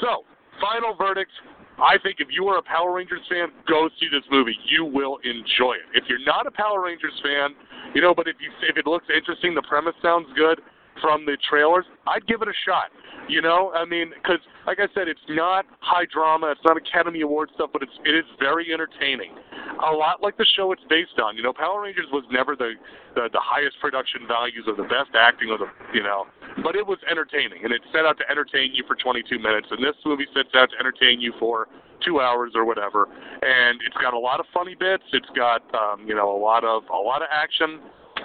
so 0.00 0.22
final 0.60 0.94
verdict. 0.94 1.32
I 1.78 1.98
think 2.02 2.16
if 2.20 2.28
you 2.30 2.48
are 2.48 2.58
a 2.58 2.62
Power 2.62 2.92
Rangers 2.92 3.20
fan, 3.28 3.48
go 3.68 3.88
see 4.00 4.08
this 4.08 4.24
movie. 4.30 4.56
You 4.64 4.84
will 4.84 5.18
enjoy 5.24 5.76
it. 5.76 5.88
If 5.92 6.04
you're 6.08 6.24
not 6.24 6.46
a 6.46 6.50
Power 6.50 6.82
Rangers 6.82 7.12
fan, 7.22 7.52
you 7.96 8.02
know, 8.02 8.12
but 8.12 8.28
if 8.28 8.36
you 8.44 8.52
if 8.68 8.76
it 8.76 8.86
looks 8.86 9.06
interesting, 9.08 9.54
the 9.54 9.64
premise 9.64 9.96
sounds 10.04 10.28
good 10.36 10.60
from 11.00 11.24
the 11.24 11.36
trailers, 11.48 11.86
I'd 12.06 12.26
give 12.26 12.42
it 12.42 12.48
a 12.48 12.58
shot. 12.68 12.92
You 13.26 13.40
know, 13.40 13.72
I 13.72 13.86
mean, 13.86 14.12
because 14.14 14.38
like 14.66 14.78
I 14.80 14.86
said, 14.92 15.08
it's 15.08 15.24
not 15.30 15.64
high 15.80 16.04
drama, 16.12 16.52
it's 16.52 16.60
not 16.62 16.76
Academy 16.76 17.22
Award 17.22 17.48
stuff, 17.54 17.70
but 17.72 17.82
it's 17.82 17.96
it 18.04 18.14
is 18.14 18.28
very 18.38 18.68
entertaining. 18.70 19.32
A 19.80 19.92
lot 19.96 20.22
like 20.22 20.36
the 20.36 20.44
show 20.44 20.72
it's 20.72 20.84
based 20.90 21.16
on. 21.24 21.36
You 21.36 21.42
know, 21.42 21.54
Power 21.56 21.80
Rangers 21.80 22.12
was 22.12 22.22
never 22.30 22.54
the 22.54 22.76
the, 23.14 23.32
the 23.32 23.40
highest 23.40 23.80
production 23.80 24.28
values 24.28 24.68
or 24.68 24.76
the 24.76 24.88
best 24.92 25.16
acting 25.16 25.48
or 25.48 25.56
the 25.56 25.72
you 25.96 26.02
know, 26.02 26.26
but 26.62 26.76
it 26.76 26.86
was 26.86 26.98
entertaining 27.10 27.64
and 27.64 27.72
it 27.72 27.80
set 27.96 28.04
out 28.04 28.18
to 28.18 28.28
entertain 28.30 28.76
you 28.76 28.84
for 28.86 28.94
22 28.94 29.38
minutes. 29.38 29.68
And 29.70 29.80
this 29.80 29.96
movie 30.04 30.28
sets 30.36 30.52
out 30.52 30.68
to 30.68 30.76
entertain 30.76 31.18
you 31.18 31.32
for 31.40 31.66
two 32.04 32.20
hours 32.20 32.52
or 32.54 32.64
whatever. 32.64 33.08
And 33.42 33.80
it's 33.86 33.96
got 34.00 34.14
a 34.14 34.18
lot 34.18 34.40
of 34.40 34.46
funny 34.52 34.74
bits. 34.74 35.04
It's 35.12 35.28
got 35.34 35.62
um, 35.74 36.06
you 36.06 36.14
know 36.14 36.34
a 36.34 36.40
lot 36.40 36.64
of 36.64 36.84
a 36.92 36.98
lot 36.98 37.22
of 37.22 37.28
action. 37.30 37.80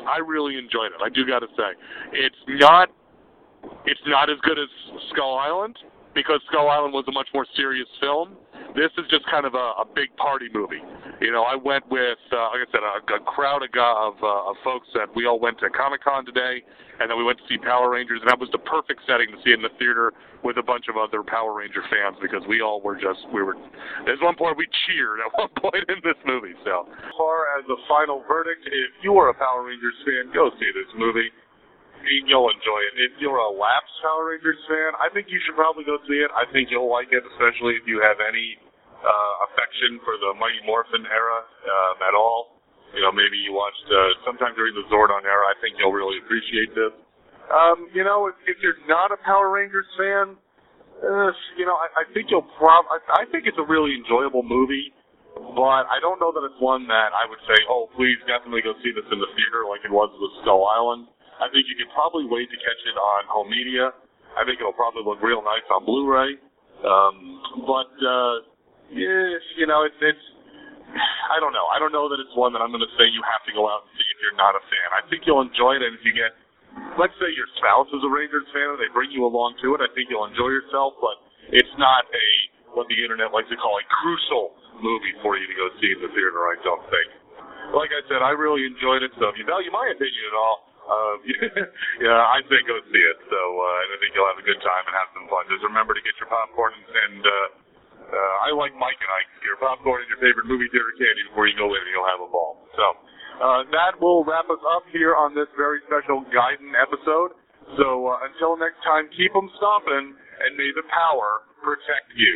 I 0.07 0.17
really 0.19 0.57
enjoyed 0.57 0.91
it. 0.95 1.01
I 1.03 1.09
do 1.09 1.27
got 1.27 1.39
to 1.39 1.47
say, 1.57 1.75
it's 2.13 2.35
not 2.47 2.89
it's 3.85 4.01
not 4.07 4.29
as 4.29 4.37
good 4.41 4.57
as 4.57 4.69
Skull 5.11 5.37
Island 5.37 5.77
because 6.13 6.41
Skull 6.49 6.69
Island 6.69 6.93
was 6.93 7.05
a 7.07 7.11
much 7.11 7.27
more 7.33 7.45
serious 7.55 7.87
film. 7.99 8.35
This 8.75 8.91
is 8.97 9.03
just 9.11 9.27
kind 9.27 9.45
of 9.45 9.53
a, 9.53 9.83
a 9.83 9.85
big 9.95 10.15
party 10.15 10.47
movie. 10.53 10.79
You 11.19 11.31
know, 11.31 11.43
I 11.43 11.55
went 11.55 11.83
with, 11.91 12.17
uh, 12.31 12.55
like 12.55 12.63
I 12.63 12.69
said, 12.71 12.83
a, 12.83 13.03
a 13.03 13.19
crowd 13.19 13.63
of, 13.63 13.69
of, 13.75 14.15
uh, 14.23 14.49
of 14.49 14.55
folks 14.63 14.87
that 14.95 15.11
we 15.13 15.27
all 15.27 15.39
went 15.39 15.59
to 15.59 15.69
Comic 15.69 16.03
Con 16.03 16.25
today, 16.25 16.63
and 16.99 17.11
then 17.11 17.17
we 17.17 17.23
went 17.23 17.37
to 17.39 17.45
see 17.51 17.57
Power 17.59 17.91
Rangers, 17.91 18.23
and 18.23 18.29
that 18.31 18.39
was 18.39 18.49
the 18.55 18.63
perfect 18.63 19.03
setting 19.05 19.27
to 19.27 19.37
see 19.43 19.51
in 19.51 19.61
the 19.61 19.73
theater 19.75 20.13
with 20.43 20.55
a 20.57 20.63
bunch 20.63 20.87
of 20.87 20.95
other 20.95 21.21
Power 21.21 21.53
Ranger 21.53 21.83
fans 21.91 22.15
because 22.21 22.41
we 22.47 22.61
all 22.61 22.81
were 22.81 22.95
just, 22.95 23.19
we 23.33 23.43
were, 23.43 23.59
there's 24.05 24.21
one 24.23 24.35
point 24.39 24.55
we 24.55 24.67
cheered 24.87 25.19
at 25.19 25.29
one 25.37 25.51
point 25.59 25.83
in 25.91 25.99
this 26.01 26.17
movie, 26.23 26.55
so. 26.63 26.87
As 26.87 27.13
far 27.19 27.51
as 27.59 27.67
the 27.67 27.77
final 27.91 28.23
verdict, 28.23 28.63
if 28.65 28.91
you 29.03 29.19
are 29.19 29.29
a 29.29 29.35
Power 29.35 29.67
Rangers 29.67 29.99
fan, 30.07 30.31
go 30.33 30.49
see 30.57 30.71
this 30.71 30.89
movie 30.95 31.27
you'll 32.27 32.49
enjoy 32.49 32.79
it. 32.91 32.93
If 32.97 33.13
you're 33.21 33.39
a 33.39 33.51
lapsed 33.51 33.95
Power 34.01 34.33
Rangers 34.33 34.59
fan, 34.67 34.97
I 34.97 35.09
think 35.13 35.29
you 35.29 35.39
should 35.45 35.55
probably 35.55 35.85
go 35.85 35.97
see 36.09 36.19
it. 36.21 36.31
I 36.33 36.49
think 36.49 36.69
you'll 36.73 36.89
like 36.91 37.09
it, 37.13 37.23
especially 37.35 37.77
if 37.77 37.85
you 37.85 38.01
have 38.01 38.17
any 38.21 38.57
uh, 39.01 39.33
affection 39.49 40.01
for 40.05 40.17
the 40.21 40.33
Mighty 40.37 40.61
Morphin 40.65 41.05
era 41.09 41.39
um, 41.45 41.97
at 42.05 42.13
all. 42.13 42.61
You 42.91 43.01
know, 43.01 43.13
maybe 43.15 43.39
you 43.39 43.55
watched 43.55 43.87
uh, 43.87 44.11
sometime 44.27 44.51
during 44.53 44.75
the 44.75 44.83
Zordon 44.91 45.23
era. 45.23 45.47
I 45.47 45.55
think 45.63 45.79
you'll 45.79 45.95
really 45.95 46.19
appreciate 46.19 46.75
this. 46.75 46.91
Um, 47.47 47.87
you 47.95 48.03
know, 48.03 48.27
if, 48.27 48.35
if 48.47 48.57
you're 48.59 48.79
not 48.87 49.11
a 49.11 49.19
Power 49.23 49.51
Rangers 49.51 49.87
fan, 49.95 50.35
uh, 51.01 51.31
you 51.57 51.65
know, 51.65 51.75
I, 51.75 52.03
I 52.03 52.05
think 52.13 52.29
you'll 52.29 52.47
prob. 52.59 52.85
I, 52.91 53.23
I 53.23 53.31
think 53.31 53.47
it's 53.47 53.57
a 53.57 53.65
really 53.65 53.95
enjoyable 53.95 54.43
movie, 54.43 54.93
but 55.33 55.87
I 55.87 55.97
don't 56.03 56.19
know 56.19 56.35
that 56.35 56.43
it's 56.45 56.59
one 56.59 56.85
that 56.87 57.15
I 57.15 57.25
would 57.25 57.41
say, 57.47 57.57
oh, 57.71 57.89
please 57.95 58.19
definitely 58.27 58.61
go 58.61 58.75
see 58.83 58.91
this 58.91 59.07
in 59.09 59.17
the 59.17 59.31
theater 59.39 59.65
like 59.65 59.81
it 59.87 59.91
was 59.91 60.11
with 60.19 60.31
Skull 60.43 60.67
Island. 60.67 61.07
I 61.41 61.49
think 61.49 61.65
you 61.65 61.73
can 61.73 61.89
probably 61.91 62.29
wait 62.29 62.47
to 62.53 62.57
catch 62.61 62.81
it 62.85 62.95
on 62.95 63.25
home 63.25 63.49
media. 63.49 63.89
I 64.37 64.45
think 64.45 64.61
it'll 64.61 64.77
probably 64.77 65.01
look 65.03 65.19
real 65.19 65.41
nice 65.41 65.65
on 65.73 65.83
Blu-ray. 65.83 66.37
Um, 66.85 67.15
but 67.65 67.91
uh, 67.99 68.35
yeah, 68.93 69.37
you 69.57 69.65
know, 69.65 69.83
it's 69.83 69.97
it's. 69.99 70.25
I 71.31 71.39
don't 71.39 71.55
know. 71.55 71.63
I 71.71 71.79
don't 71.79 71.95
know 71.95 72.11
that 72.11 72.19
it's 72.19 72.35
one 72.35 72.51
that 72.51 72.59
I'm 72.59 72.69
going 72.69 72.83
to 72.83 72.93
say 72.99 73.07
you 73.07 73.23
have 73.23 73.39
to 73.47 73.53
go 73.55 73.63
out 73.71 73.87
and 73.87 73.91
see 73.95 74.03
if 74.11 74.17
you're 74.19 74.35
not 74.35 74.59
a 74.59 74.63
fan. 74.67 74.87
I 74.91 75.01
think 75.07 75.23
you'll 75.23 75.39
enjoy 75.39 75.79
it, 75.79 75.81
and 75.87 75.95
if 75.95 76.03
you 76.03 76.11
get, 76.11 76.35
let's 76.99 77.15
say 77.15 77.31
your 77.31 77.47
spouse 77.55 77.87
is 77.95 78.03
a 78.03 78.11
Rangers 78.11 78.43
fan 78.51 78.75
and 78.75 78.79
they 78.79 78.91
bring 78.91 79.07
you 79.07 79.23
along 79.23 79.55
to 79.63 79.71
it, 79.71 79.79
I 79.79 79.87
think 79.95 80.11
you'll 80.11 80.27
enjoy 80.27 80.51
yourself. 80.51 80.99
But 80.99 81.15
it's 81.55 81.71
not 81.79 82.03
a 82.11 82.27
what 82.75 82.91
the 82.91 82.99
internet 82.99 83.31
likes 83.31 83.47
to 83.51 83.59
call 83.59 83.79
a 83.79 83.85
crucial 84.03 84.55
movie 84.83 85.15
for 85.23 85.39
you 85.39 85.47
to 85.47 85.55
go 85.55 85.65
see 85.79 85.91
in 85.95 85.99
the 86.03 86.11
theater. 86.11 86.39
I 86.51 86.55
don't 86.63 86.83
think. 86.91 87.07
Like 87.71 87.91
I 87.95 88.03
said, 88.11 88.19
I 88.19 88.35
really 88.35 88.67
enjoyed 88.67 88.99
it. 88.99 89.15
So 89.15 89.31
if 89.31 89.39
you 89.39 89.47
value 89.47 89.71
my 89.71 89.87
opinion 89.95 90.23
at 90.27 90.35
all, 90.35 90.67
um, 90.89 91.17
yeah, 92.05 92.17
I 92.17 92.41
say 92.49 92.59
go 92.65 92.77
see 92.89 93.03
it. 93.03 93.19
So 93.29 93.39
uh, 93.39 93.91
I 93.91 93.95
think 94.01 94.17
you'll 94.17 94.29
have 94.29 94.41
a 94.41 94.47
good 94.47 94.61
time 94.61 94.83
and 94.87 94.93
have 94.97 95.09
some 95.13 95.27
fun. 95.29 95.45
Just 95.51 95.65
remember 95.65 95.93
to 95.93 96.03
get 96.03 96.17
your 96.17 96.29
popcorn 96.29 96.73
and. 96.75 97.23
Uh, 97.25 97.47
uh, 98.11 98.35
I 98.43 98.51
like 98.51 98.75
Mike 98.75 98.99
and 98.99 99.07
Ike. 99.07 99.31
Your 99.47 99.55
popcorn 99.55 100.03
and 100.03 100.09
your 100.11 100.19
favorite 100.19 100.43
movie 100.43 100.67
theater 100.67 100.91
candy 100.99 101.23
before 101.31 101.47
you 101.47 101.55
go 101.55 101.71
in, 101.71 101.79
and 101.79 101.91
you'll 101.95 102.11
have 102.11 102.19
a 102.19 102.27
ball. 102.27 102.59
So 102.75 102.85
uh, 103.39 103.63
that 103.71 103.95
will 104.03 104.27
wrap 104.27 104.51
us 104.51 104.59
up 104.75 104.83
here 104.91 105.15
on 105.15 105.31
this 105.31 105.47
very 105.55 105.79
special 105.87 106.27
Gaiden 106.27 106.75
episode. 106.75 107.39
So 107.79 108.11
uh, 108.11 108.27
until 108.27 108.59
next 108.59 108.83
time, 108.83 109.07
keep 109.15 109.31
them 109.31 109.47
stomping, 109.55 110.11
and 110.11 110.49
may 110.59 110.75
the 110.75 110.83
power 110.91 111.47
protect 111.63 112.11
you. 112.19 112.35